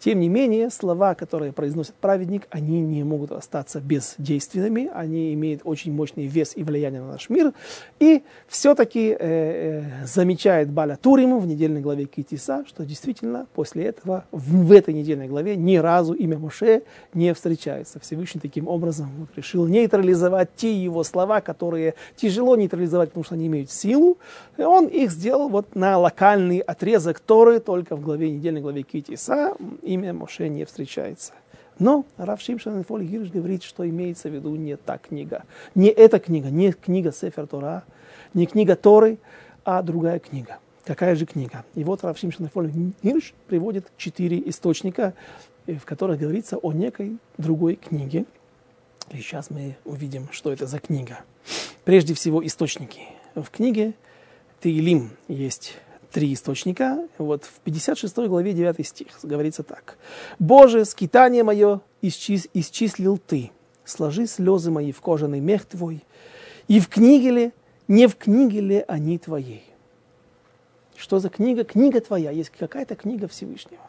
[0.00, 5.92] тем не менее, слова, которые произносит праведник, они не могут остаться бездейственными, они имеют очень
[5.92, 7.52] мощный вес и влияние на наш мир.
[7.98, 14.24] И все-таки э, э, замечает Баля Туриму в недельной главе Китиса, что действительно после этого
[14.30, 16.82] в, в этой недельной главе ни разу имя Моше
[17.12, 17.98] не встречается.
[17.98, 23.48] Всевышний таким образом вот, решил нейтрализовать те его слова, которые тяжело нейтрализовать, потому что они
[23.48, 24.18] имеют силу.
[24.56, 29.56] И он их сделал вот на локальный отрезок Торы, только в главе недельной главе Китиса
[29.88, 31.32] имя Моше не встречается.
[31.78, 35.44] Но Рав Шимшан Фоль Гирш говорит, что имеется в виду не та книга.
[35.74, 37.84] Не эта книга, не книга Сефер Тора,
[38.34, 39.18] не книга Торы,
[39.64, 40.58] а другая книга.
[40.84, 41.64] Какая же книга?
[41.74, 42.70] И вот Рав Шимшан Фоль
[43.02, 45.14] Гирш приводит четыре источника,
[45.66, 48.24] э, в которых говорится о некой другой книге.
[49.10, 51.20] И сейчас мы увидим, что это за книга.
[51.84, 53.02] Прежде всего, источники.
[53.34, 53.94] В книге
[54.60, 55.74] Таилим есть
[56.18, 57.06] три источника.
[57.16, 59.96] Вот в 56 главе 9 стих говорится так.
[60.40, 63.52] «Боже, скитание мое исчис, исчислил Ты,
[63.84, 66.02] сложи слезы мои в кожаный мех Твой,
[66.66, 67.52] и в книге ли,
[67.86, 69.62] не в книге ли они Твоей?»
[70.96, 71.62] Что за книга?
[71.62, 72.32] Книга Твоя.
[72.32, 73.82] Есть какая-то книга Всевышнего.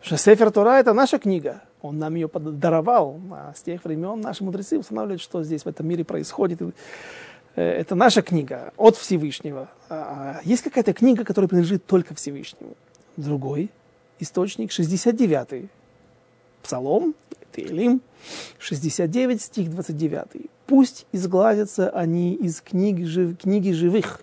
[0.00, 1.64] Что Сефер Тора– это наша книга.
[1.82, 3.20] Он нам ее даровал.
[3.32, 6.62] А с тех времен наши мудрецы устанавливают, что здесь в этом мире происходит.
[7.56, 9.68] Э, это наша книга от Всевышнего.
[9.88, 12.76] А, а есть какая-то книга, которая принадлежит только Всевышнему.
[13.16, 13.70] Другой
[14.20, 15.68] источник, 69-й.
[16.62, 17.14] Псалом,
[17.54, 18.02] Тейлим,
[18.58, 20.50] 69, стих 29.
[20.66, 24.22] «Пусть изгладятся они из книги, жив, книги живых,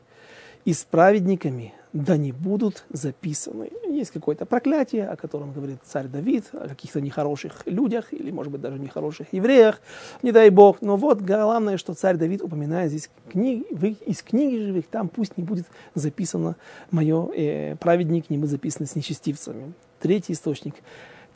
[0.66, 3.70] и с праведниками да не будут записаны.
[3.88, 8.62] Есть какое-то проклятие, о котором говорит царь Давид, о каких-то нехороших людях, или, может быть,
[8.62, 9.80] даже нехороших евреях,
[10.24, 10.82] не дай бог.
[10.82, 13.68] Но вот главное, что царь Давид упоминает здесь книг,
[14.06, 16.56] из книги живых, там пусть не будет записано
[16.90, 19.74] мое, э, праведник не будет записан с нечестивцами.
[20.00, 20.76] Третий источник.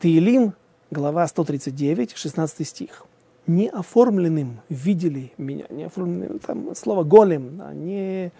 [0.00, 0.54] Таилим,
[0.90, 3.06] глава 139, 16 стих
[3.48, 8.30] неоформленным видели меня, неоформленным, там слово голем, а не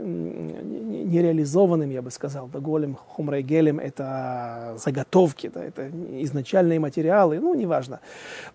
[0.00, 2.48] нереализованным, я бы сказал.
[2.48, 5.90] Да, голем, хумрайгелем– это заготовки, да, это
[6.22, 8.00] изначальные материалы, ну, неважно.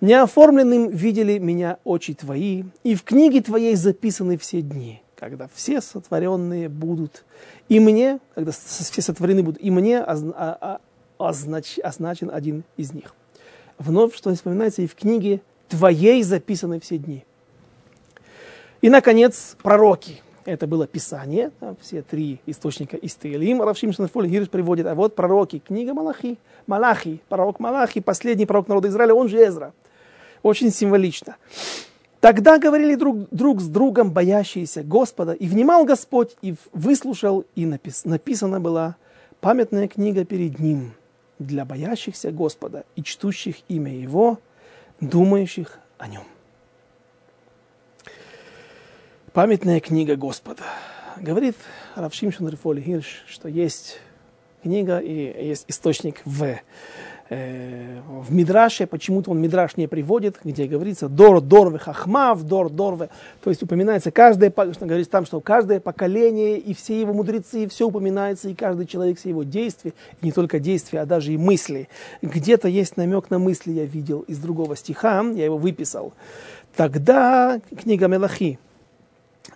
[0.02, 6.70] Неоформленным видели меня очи твои, и в книге твоей записаны все дни, когда все сотворенные
[6.70, 7.26] будут,
[7.70, 10.80] и мне, когда все сотворены будут, и мне озна, а,
[11.18, 13.16] означ, означен один из них.
[13.78, 17.24] Вновь, что вспоминается, и в книге твоей записаны все дни.
[18.82, 23.62] И, наконец, пророки– это было Писание, все три источника из Таилим.
[23.62, 26.38] Равшим Шнафоль Гирш приводит, а вот пророки, книга Малахи,
[26.68, 29.74] Малахи, пророк Малахи, последний пророк народа Израиля, он же Эзра.
[30.42, 31.38] Очень символично.
[32.20, 38.06] Тогда говорили друг, друг с другом боящиеся Господа, и внимал Господь, и выслушал, и напис,
[38.06, 38.96] написана была
[39.42, 40.94] памятная книга перед Ним
[41.40, 44.40] для боящихся Господа и чтущих имя Его,
[45.02, 46.24] думающих о Нем.
[49.34, 50.62] Памятная книга Господа.
[51.18, 51.56] Говорит
[51.96, 53.98] Равшимшин Рифоли Хирш, что есть
[54.62, 56.60] книга и есть источник в,
[57.30, 58.86] э, в Мидраше.
[58.86, 63.10] Почему-то он Мидраш не приводит, где говорится Дор, Дорве, Хахмав, Дор, Дорве.
[63.44, 67.88] То есть упоминается каждое, что говорится там, что каждое поколение и все его мудрецы, все
[67.88, 71.90] упоминается, и каждый человек, все его действия, и не только действия, а даже и мысли.
[72.22, 76.14] Где-то есть намек на мысли, я видел из другого стиха, я его выписал.
[76.76, 78.60] Тогда книга Мелахи,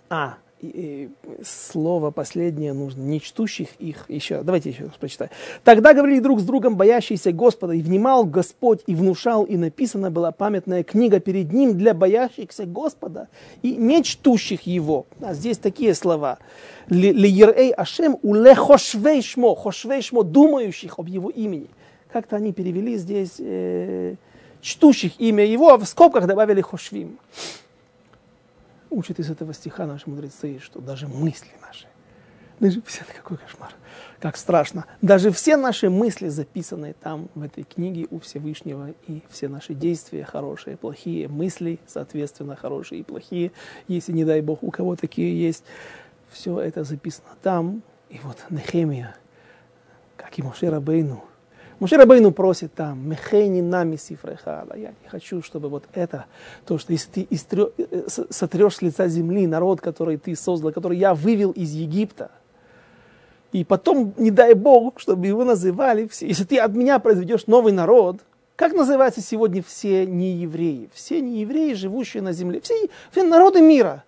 [0.08, 4.06] а и, и, слово последнее нужно, не чтущих их.
[4.08, 5.30] Еще, давайте еще раз прочитаю.
[5.62, 10.32] Тогда говорили друг с другом боящиеся Господа, и внимал Господь, и внушал, и написана была
[10.32, 13.28] памятная книга перед ним для боящихся Господа
[13.62, 15.06] и не чтущих его.
[15.20, 16.38] А здесь такие слова.
[16.88, 21.68] Лиерей Ашем у лехошвей шмо, хошвей шмо, думающих об его имени.
[22.10, 24.14] Как-то они перевели здесь э,
[24.62, 27.18] чтущих имя его, а в скобках добавили хошвим
[28.90, 31.86] учат из этого стиха наши мудрецы, что даже мысли наши,
[32.60, 33.72] даже все, какой кошмар,
[34.20, 39.48] как страшно, даже все наши мысли, записанные там, в этой книге у Всевышнего, и все
[39.48, 43.52] наши действия, хорошие, плохие, мысли, соответственно, хорошие и плохие,
[43.86, 45.64] если, не дай Бог, у кого такие есть,
[46.30, 49.16] все это записано там, и вот Нехемия,
[50.16, 51.24] как и Моше Рабейну,
[51.80, 54.76] Муше Рабейну просит там, мехейни нами сифрехала.
[54.76, 56.26] Я не хочу, чтобы вот это,
[56.66, 60.98] то, что если ты истрё, э, сотрешь с лица земли народ, который ты создал, который
[60.98, 62.32] я вывел из Египта,
[63.52, 66.26] и потом, не дай Бог, чтобы его называли все.
[66.26, 68.18] Если ты от меня произведешь новый народ,
[68.56, 70.90] как называются сегодня все неевреи?
[70.92, 72.74] Все неевреи, живущие на земле, все,
[73.12, 74.02] все народы мира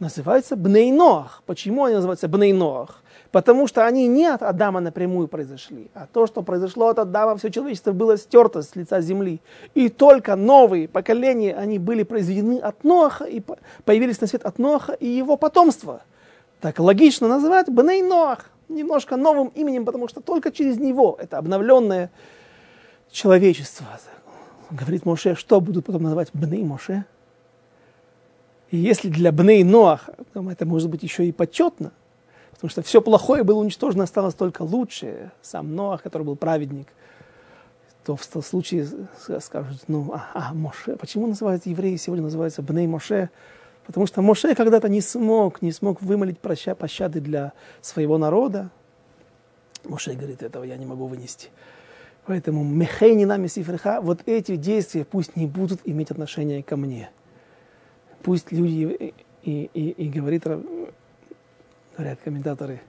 [0.00, 1.44] называются Бнейноах.
[1.46, 3.03] Почему они называются Бнейноах?
[3.34, 7.50] Потому что они не от Адама напрямую произошли, а то, что произошло от Адама, все
[7.50, 9.40] человечество было стерто с лица земли.
[9.74, 13.42] И только новые поколения, они были произведены от Ноаха, и
[13.84, 16.02] появились на свет от Ноаха и его потомства.
[16.60, 22.12] Так логично называть Бней Ноах немножко новым именем, потому что только через него это обновленное
[23.10, 23.86] человечество.
[24.70, 27.04] Говорит Моше, что будут потом называть Бней Моше?
[28.70, 31.90] И если для Бней Ноах, это может быть еще и почетно,
[32.64, 35.32] Потому что все плохое было уничтожено, осталось только лучшее.
[35.42, 36.88] Сам Ноах, который был праведник,
[38.06, 38.88] то в случае
[39.40, 43.28] скажут, ну, а, а Моше, почему называют евреи сегодня называются Бней Моше?
[43.84, 47.52] Потому что Моше когда-то не смог, не смог вымолить проща, пощады для
[47.82, 48.70] своего народа.
[49.84, 51.50] Моше говорит, этого я не могу вынести.
[52.24, 57.10] Поэтому мехейни нами сифреха, вот эти действия пусть не будут иметь отношения ко мне.
[58.22, 59.12] Пусть люди
[59.42, 60.46] и, и, и говорит
[61.96, 62.80] говорят комментаторы.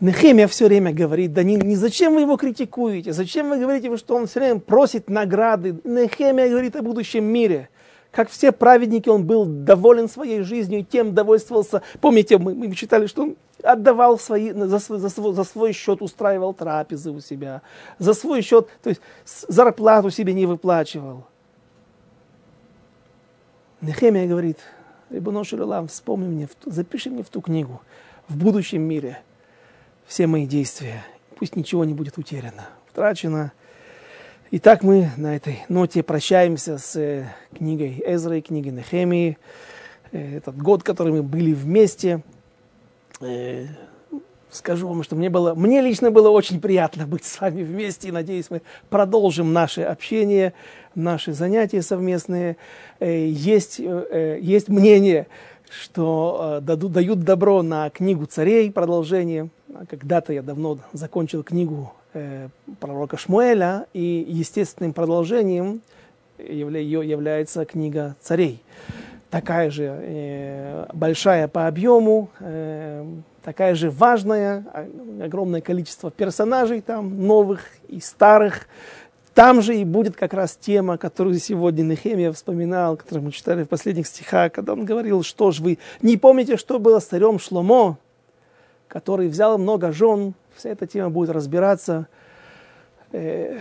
[0.00, 4.16] Нехемия все время говорит, да не, не зачем вы его критикуете, зачем вы говорите, что
[4.16, 5.80] он все время просит награды.
[5.84, 7.68] Нехемия говорит о будущем мире.
[8.10, 11.82] Как все праведники, он был доволен своей жизнью и тем довольствовался.
[12.00, 16.02] Помните, мы, мы читали, что он отдавал свои, за, свой, за, свой, за свой счет,
[16.02, 17.62] устраивал трапезы у себя,
[17.98, 21.26] за свой счет, то есть зарплату себе не выплачивал.
[23.80, 24.58] Нехемия говорит,
[25.12, 27.82] Рибуно Шилалам, вспомни мне, запиши мне в ту книгу,
[28.28, 29.20] в будущем мире,
[30.06, 31.04] все мои действия.
[31.36, 33.52] Пусть ничего не будет утеряно, утрачено.
[34.52, 39.36] Итак, мы на этой ноте прощаемся с э, книгой Эзры, книгой Нехемии.
[40.12, 42.22] Э, этот год, который мы были вместе.
[44.52, 48.08] Э, скажу вам, что мне, было, мне лично было очень приятно быть с вами вместе.
[48.08, 50.52] И надеюсь, мы продолжим наше общение,
[50.94, 52.56] наши занятия совместные.
[53.00, 55.26] Э, есть, э, есть мнение,
[55.70, 59.48] что э, дадут, дают добро на книгу царей, продолжение.
[59.88, 61.92] Когда-то я давно закончил книгу
[62.78, 65.80] пророка Шмуэля, и естественным продолжением
[66.38, 68.62] ее является книга царей.
[69.30, 72.28] Такая же большая по объему,
[73.42, 74.64] такая же важная,
[75.22, 78.66] огромное количество персонажей там, новых и старых.
[79.34, 83.68] Там же и будет как раз тема, которую сегодня Нехемия вспоминал, которую мы читали в
[83.68, 87.96] последних стихах, когда он говорил, что ж вы не помните, что было с царем Шломо,
[88.88, 92.08] который взял много жен, вся эта тема будет разбираться.
[93.12, 93.58] Э,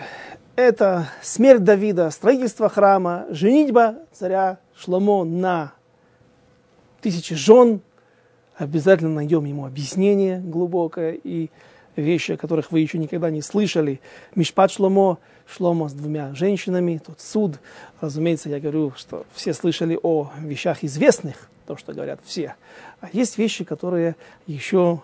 [0.58, 5.72] это смерть Давида, строительство храма, женитьба царя Шломо на
[7.00, 7.80] тысячи жен,
[8.62, 11.50] обязательно найдем ему объяснение глубокое и
[11.96, 14.00] вещи, о которых вы еще никогда не слышали.
[14.36, 17.60] Мишпат Шломо, Шломо с двумя женщинами, тот суд.
[18.00, 22.56] Разумеется, я говорю, что все слышали о вещах известных, то, что говорят все.
[23.02, 24.16] А есть вещи, которые
[24.48, 25.02] еще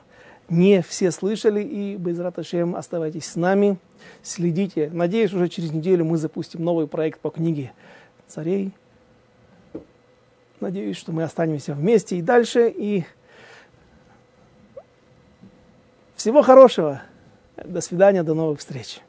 [0.50, 3.78] не все слышали, и без Раташем оставайтесь с нами,
[4.24, 4.90] следите.
[4.94, 7.74] Надеюсь, уже через неделю мы запустим новый проект по книге
[8.28, 8.72] царей.
[10.60, 13.06] Надеюсь, что мы останемся вместе и дальше, и
[16.18, 17.04] Всего хорошего.
[17.64, 19.02] До свидания, до новых встреч.